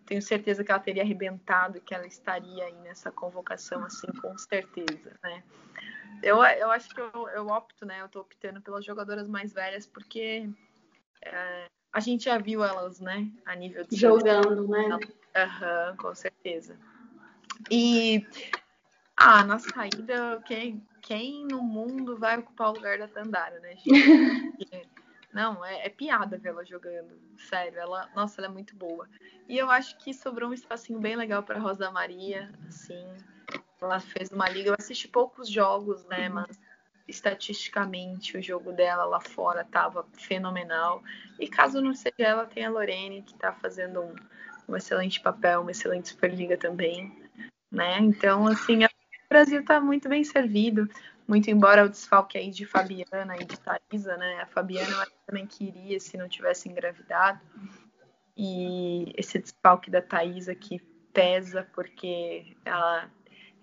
tenho 0.06 0.22
certeza 0.22 0.64
que 0.64 0.72
ela 0.72 0.80
teria 0.80 1.04
arrebentado, 1.04 1.82
que 1.82 1.94
ela 1.94 2.08
estaria 2.08 2.64
aí 2.66 2.76
nessa 2.78 3.12
convocação, 3.12 3.84
assim, 3.84 4.08
com 4.22 4.36
certeza, 4.38 5.16
né? 5.24 5.44
Eu, 6.24 6.44
eu 6.44 6.72
acho 6.72 6.90
que 6.90 7.00
eu, 7.00 7.30
eu 7.30 7.48
opto, 7.48 7.86
né? 7.86 8.02
Eu 8.02 8.10
tô 8.10 8.22
optando 8.22 8.62
pelas 8.62 8.84
jogadoras 8.84 9.28
mais 9.28 9.54
velhas, 9.54 9.86
porque 9.86 10.50
é, 11.22 11.68
a 11.94 12.00
gente 12.00 12.26
já 12.26 12.38
viu 12.38 12.64
elas, 12.64 13.00
né? 13.00 13.30
A 13.46 13.56
nível 13.56 13.86
de. 13.86 13.96
Jogando, 13.96 14.68
né? 14.68 14.98
Aham, 15.36 15.92
uhum, 15.92 15.98
com 15.98 16.16
certeza. 16.16 16.78
E. 17.70 18.26
Ah, 19.16 19.44
na 19.44 19.60
saída, 19.60 20.42
quem, 20.46 20.82
quem 21.02 21.46
no 21.46 21.62
mundo 21.62 22.18
vai 22.18 22.40
ocupar 22.40 22.70
o 22.70 22.74
lugar 22.74 22.98
da 22.98 23.08
Tandara, 23.08 23.60
né, 23.60 23.76
gente? 23.76 23.90
Não, 25.34 25.64
é, 25.64 25.86
é, 25.86 25.90
piada 25.90 26.38
ver 26.38 26.50
ela 26.50 26.66
jogando. 26.66 27.20
Sério, 27.38 27.80
ela, 27.80 28.10
nossa, 28.16 28.42
ela 28.42 28.48
é 28.48 28.52
muito 28.52 28.76
boa. 28.76 29.08
E 29.48 29.58
eu 29.58 29.70
acho 29.70 29.98
que 29.98 30.14
sobrou 30.14 30.50
um 30.50 30.54
espacinho 30.54 31.00
bem 31.00 31.16
legal 31.16 31.44
para 31.44 31.60
Rosa 31.60 31.92
Maria, 31.92 32.52
assim. 32.68 33.06
Ela 33.82 34.00
fez 34.00 34.30
uma 34.32 34.50
liga. 34.50 34.70
Eu 34.70 34.76
assisti 34.78 35.08
poucos 35.08 35.50
jogos, 35.50 36.04
né, 36.06 36.30
mas 36.30 36.60
estatisticamente 37.08 38.38
o 38.38 38.42
jogo 38.42 38.72
dela 38.72 39.06
lá 39.06 39.20
fora 39.20 39.62
estava 39.62 40.06
fenomenal. 40.14 41.04
E 41.40 41.48
caso 41.48 41.82
não 41.82 41.94
seja 41.94 42.16
ela, 42.20 42.46
tem 42.46 42.66
a 42.66 42.70
Lorene 42.70 43.24
que 43.24 43.34
está 43.34 43.52
fazendo 43.52 44.02
um, 44.02 44.16
um, 44.68 44.76
excelente 44.76 45.20
papel, 45.20 45.62
uma 45.62 45.72
excelente 45.72 46.10
Superliga 46.10 46.56
também, 46.56 47.12
né? 47.72 47.98
Então, 48.00 48.48
assim, 48.48 48.84
o 48.84 48.90
Brasil 49.30 49.62
está 49.62 49.80
muito 49.80 50.10
bem 50.10 50.24
servido 50.24 50.90
muito 51.30 51.52
embora 51.52 51.86
o 51.86 51.90
desfalque 51.90 52.40
aí 52.40 52.50
de 52.50 52.66
Fabiana 52.66 53.38
e 53.40 53.46
de 53.46 53.56
Thaisa, 53.60 54.18
né? 54.18 54.40
A 54.42 54.48
Fabiana 54.48 54.90
eu 54.90 55.12
também 55.28 55.46
queria 55.46 56.00
se 56.00 56.18
não 56.18 56.28
tivesse 56.28 56.68
engravidado. 56.68 57.40
E 58.36 59.14
esse 59.16 59.38
desfalque 59.38 59.92
da 59.92 60.02
Thaisa 60.02 60.56
que 60.56 60.80
pesa 61.14 61.68
porque 61.72 62.58
ela 62.66 63.08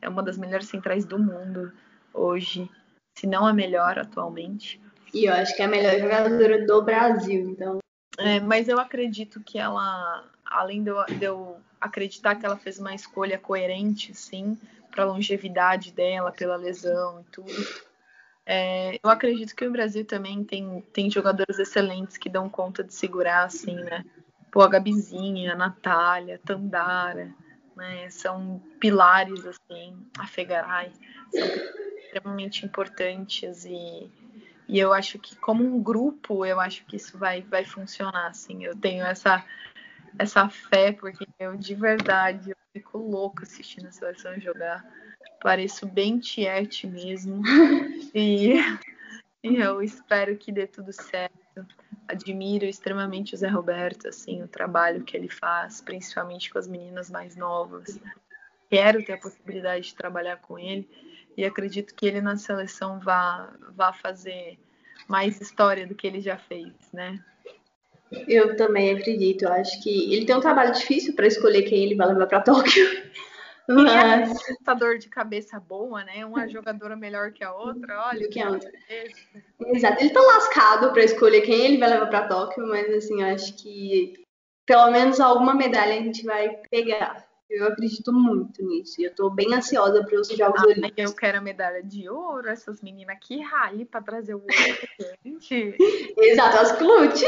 é 0.01 0.09
uma 0.09 0.23
das 0.23 0.39
melhores 0.39 0.69
centrais 0.69 1.05
do 1.05 1.19
mundo 1.19 1.73
hoje, 2.15 2.71
se 3.19 3.27
não 3.27 3.45
a 3.45 3.53
melhor 3.53 3.99
atualmente. 3.99 4.81
E 5.13 5.25
eu 5.25 5.35
acho 5.35 5.57
que 5.57 5.63
é 5.63 5.65
a 5.65 5.69
melhor 5.69 5.99
jogadora 5.99 6.65
do 6.65 6.83
Brasil, 6.83 7.51
então. 7.51 7.79
É, 8.17 8.39
mas 8.39 8.69
eu 8.69 8.79
acredito 8.79 9.41
que 9.41 9.59
ela, 9.59 10.25
além 10.45 10.85
de 10.85 10.91
eu, 10.91 11.05
de 11.05 11.25
eu 11.25 11.57
acreditar 11.81 12.37
que 12.37 12.47
ela 12.47 12.57
fez 12.57 12.79
uma 12.79 12.95
escolha 12.95 13.41
coerente, 13.41 14.15
sim, 14.15 14.57
para 14.97 15.05
a 15.05 15.09
longevidade 15.09 15.93
dela, 15.93 16.33
pela 16.33 16.57
lesão 16.57 17.21
e 17.21 17.25
tudo. 17.31 17.53
É, 18.47 18.99
eu 19.03 19.11
acredito 19.11 19.55
que 19.55 19.67
o 19.67 19.71
Brasil 19.71 20.07
também 20.07 20.43
tem, 20.43 20.81
tem 20.93 21.11
jogadores 21.11 21.59
excelentes 21.59 22.17
que 22.17 22.31
dão 22.31 22.49
conta 22.49 22.83
de 22.83 22.95
segurar, 22.95 23.45
assim, 23.45 23.75
né? 23.75 24.03
Pô, 24.51 24.63
a 24.63 24.69
Gabizinha, 24.69 25.53
a 25.53 25.57
Natália, 25.57 26.37
a 26.37 26.39
Tandara, 26.39 27.31
né? 27.77 28.09
São 28.09 28.63
pilares, 28.81 29.45
assim, 29.45 29.95
a 30.19 30.27
Fegaray, 30.27 30.91
são 31.31 31.47
extremamente 31.99 32.65
importantes 32.65 33.67
e, 33.67 34.11
e 34.67 34.79
eu 34.79 34.95
acho 34.95 35.19
que 35.19 35.37
como 35.37 35.63
um 35.63 35.83
grupo, 35.83 36.47
eu 36.47 36.59
acho 36.59 36.87
que 36.87 36.97
isso 36.97 37.19
vai, 37.19 37.43
vai 37.43 37.67
funcionar, 37.67 38.29
assim. 38.29 38.65
Eu 38.65 38.75
tenho 38.75 39.05
essa, 39.05 39.45
essa 40.19 40.49
fé, 40.49 40.93
porque 40.93 41.27
eu, 41.39 41.57
de 41.57 41.75
verdade, 41.75 42.55
fico 42.73 42.99
louca 42.99 43.45
assistindo 43.45 43.89
a 43.89 43.93
seleção 43.93 44.39
jogar. 44.41 44.85
Pareço 45.41 45.87
bem 45.87 46.19
tiete 46.19 46.87
mesmo. 46.87 47.43
e, 48.15 48.57
e 49.43 49.57
eu 49.57 49.83
espero 49.83 50.37
que 50.37 50.53
dê 50.53 50.67
tudo 50.67 50.93
certo. 50.93 51.67
Admiro 52.09 52.65
extremamente 52.65 53.35
o 53.35 53.37
Zé 53.37 53.49
Roberto, 53.49 54.09
assim, 54.09 54.43
o 54.43 54.49
trabalho 54.49 55.05
que 55.05 55.17
ele 55.17 55.29
faz, 55.29 55.81
principalmente 55.81 56.51
com 56.51 56.59
as 56.59 56.69
meninas 56.69 57.11
mais 57.11 57.37
novas. 57.37 57.99
Quero 58.71 59.05
ter 59.05 59.15
a 59.15 59.19
possibilidade 59.19 59.89
de 59.89 59.95
trabalhar 59.95 60.37
com 60.39 60.59
ele 60.59 60.89
e 61.37 61.45
acredito 61.45 61.95
que 61.95 62.07
ele 62.07 62.21
na 62.21 62.37
seleção 62.37 62.99
vá, 63.01 63.53
vá 63.75 63.93
fazer 63.93 64.59
mais 65.09 65.41
história 65.41 65.87
do 65.87 65.95
que 65.95 66.07
ele 66.07 66.21
já 66.21 66.37
fez, 66.37 66.73
né? 66.93 67.23
Eu 68.11 68.57
também 68.57 68.93
acredito. 68.93 69.45
Eu 69.45 69.53
acho 69.53 69.83
que 69.83 70.13
ele 70.13 70.25
tem 70.25 70.37
um 70.37 70.41
trabalho 70.41 70.73
difícil 70.73 71.15
para 71.15 71.27
escolher 71.27 71.63
quem 71.63 71.85
ele 71.85 71.95
vai 71.95 72.09
levar 72.09 72.27
para 72.27 72.41
Tóquio. 72.41 72.87
Mas... 73.69 74.31
É 74.49 74.73
um 74.73 74.77
dor 74.77 74.97
de 74.97 75.09
cabeça 75.09 75.59
boa, 75.59 76.05
né? 76.05 76.25
Uma 76.25 76.47
jogadora 76.47 76.95
melhor 76.95 77.33
que 77.33 77.43
a 77.43 77.53
outra, 77.53 78.01
olha. 78.09 78.29
Que 78.29 78.41
a 78.41 78.51
outra. 78.51 78.71
Exato. 79.61 80.01
Ele 80.01 80.11
tá 80.11 80.21
lascado 80.21 80.93
para 80.93 81.03
escolher 81.03 81.41
quem 81.41 81.65
ele 81.65 81.79
vai 81.79 81.91
levar 81.91 82.07
para 82.07 82.29
Tóquio, 82.29 82.67
mas 82.67 82.89
assim, 82.95 83.23
eu 83.23 83.35
acho 83.35 83.55
que 83.57 84.25
pelo 84.65 84.91
menos 84.91 85.21
alguma 85.21 85.55
medalha 85.55 85.95
a 85.95 86.03
gente 86.03 86.25
vai 86.25 86.61
pegar. 86.71 87.27
Eu 87.49 87.69
acredito 87.69 88.13
muito 88.13 88.61
nisso. 88.65 89.01
E 89.01 89.05
eu 89.05 89.15
tô 89.15 89.31
bem 89.31 89.55
ansiosa 89.55 90.05
para 90.05 90.21
os 90.21 90.29
Jogos 90.29 90.61
ah, 90.61 90.67
Olímpicos. 90.67 90.93
Eu 90.97 91.15
quero 91.15 91.39
a 91.39 91.41
medalha 91.41 91.83
de 91.83 92.09
ouro, 92.09 92.49
essas 92.49 92.83
meninas 92.83 93.17
que 93.21 93.41
rali 93.41 93.85
para 93.85 94.03
trazer 94.03 94.35
o 94.35 94.41
ouro, 94.41 94.49
gente. 95.25 95.77
Exato, 96.19 96.57
as 96.59 96.73
clute. 96.73 97.25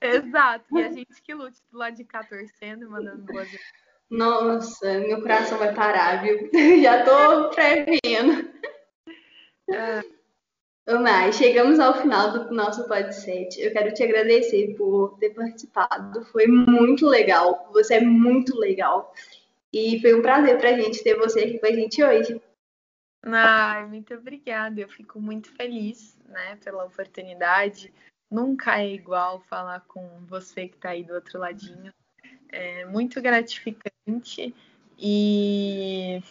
Exato. 0.00 0.78
E 0.78 0.82
a 0.82 0.90
gente 0.90 1.20
que 1.22 1.34
lute 1.34 1.60
do 1.70 1.78
lado 1.78 1.96
de 1.96 2.04
cá 2.04 2.22
torcendo 2.24 2.84
e 2.84 2.88
mandando 2.88 3.22
boas. 3.22 3.48
Nossa, 4.10 5.00
meu 5.00 5.20
coração 5.20 5.58
vai 5.58 5.74
parar, 5.74 6.22
viu? 6.22 6.48
Já 6.82 7.04
tô 7.04 7.50
prevendo. 7.50 8.50
É. 9.70 10.02
Mas 11.02 11.36
chegamos 11.36 11.78
ao 11.78 12.00
final 12.00 12.32
do 12.32 12.54
nosso 12.54 12.88
podcast. 12.88 13.60
Eu 13.60 13.70
quero 13.72 13.92
te 13.92 14.02
agradecer 14.02 14.74
por 14.76 15.18
ter 15.18 15.30
participado. 15.30 16.24
Foi 16.26 16.46
muito 16.46 17.06
legal. 17.06 17.68
Você 17.72 17.96
é 17.96 18.00
muito 18.00 18.56
legal. 18.58 19.12
E 19.70 20.00
foi 20.00 20.14
um 20.14 20.22
prazer 20.22 20.58
pra 20.58 20.72
gente 20.72 21.04
ter 21.04 21.14
você 21.14 21.40
aqui 21.40 21.58
com 21.58 21.66
a 21.66 21.72
gente 21.72 22.02
hoje. 22.02 22.40
Ai, 23.22 23.84
muito 23.86 24.14
obrigada. 24.14 24.80
Eu 24.80 24.88
fico 24.88 25.20
muito 25.20 25.54
feliz, 25.54 26.16
né, 26.26 26.56
pela 26.64 26.84
oportunidade. 26.84 27.92
Nunca 28.30 28.80
é 28.80 28.92
igual 28.92 29.40
falar 29.40 29.80
com 29.88 30.06
você 30.26 30.68
que 30.68 30.76
está 30.76 30.90
aí 30.90 31.02
do 31.02 31.14
outro 31.14 31.38
ladinho. 31.38 31.92
É 32.50 32.84
muito 32.86 33.20
gratificante 33.20 34.54
e 34.98 36.22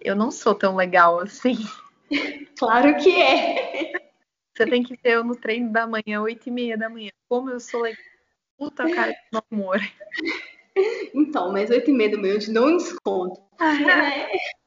eu 0.00 0.16
não 0.16 0.30
sou 0.30 0.54
tão 0.54 0.76
legal 0.76 1.20
assim. 1.20 1.56
Claro 2.58 2.96
que 2.96 3.14
é. 3.22 3.92
Você 4.52 4.66
tem 4.66 4.82
que 4.82 4.96
ver 4.96 5.12
eu 5.12 5.22
no 5.22 5.36
treino 5.36 5.70
da 5.70 5.86
manhã, 5.86 6.20
oito 6.22 6.48
e 6.48 6.50
meia 6.50 6.76
da 6.76 6.88
manhã. 6.88 7.10
Como 7.28 7.50
eu 7.50 7.60
sou 7.60 7.82
legal. 7.82 8.02
Puta 8.56 8.92
cara 8.92 9.12
de 9.12 9.40
amor. 9.52 9.78
Então, 11.14 11.52
mas 11.52 11.70
oito 11.70 11.90
e 11.90 11.92
meia 11.92 12.10
da 12.10 12.18
manhã 12.18 12.34
eu 12.34 12.40
te 12.40 12.52
dou 12.52 12.66
um 12.66 12.76
desconto. 12.76 13.40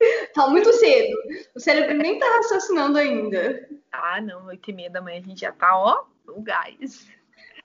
Tá 0.34 0.48
muito 0.48 0.72
cedo. 0.72 1.16
O 1.54 1.60
cérebro 1.60 1.96
nem 1.96 2.18
tá 2.18 2.26
raciocinando 2.36 2.98
ainda. 2.98 3.68
Ah, 3.90 4.20
não, 4.20 4.46
oito 4.46 4.70
e 4.70 4.72
meia 4.72 4.90
da 4.90 5.00
manhã 5.00 5.18
a 5.18 5.22
gente 5.22 5.40
já 5.40 5.52
tá, 5.52 5.76
ó, 5.76 6.04
o 6.28 6.42
gás. 6.42 7.08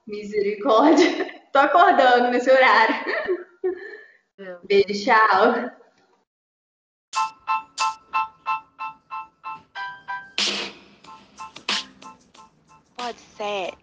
Misericórdia. 0.05 1.41
Tô 1.51 1.59
acordando 1.59 2.30
nesse 2.30 2.51
horário. 2.51 2.95
Beijo, 4.68 5.05
tchau. 5.05 5.72
Pode 12.95 13.20
ser. 13.20 13.74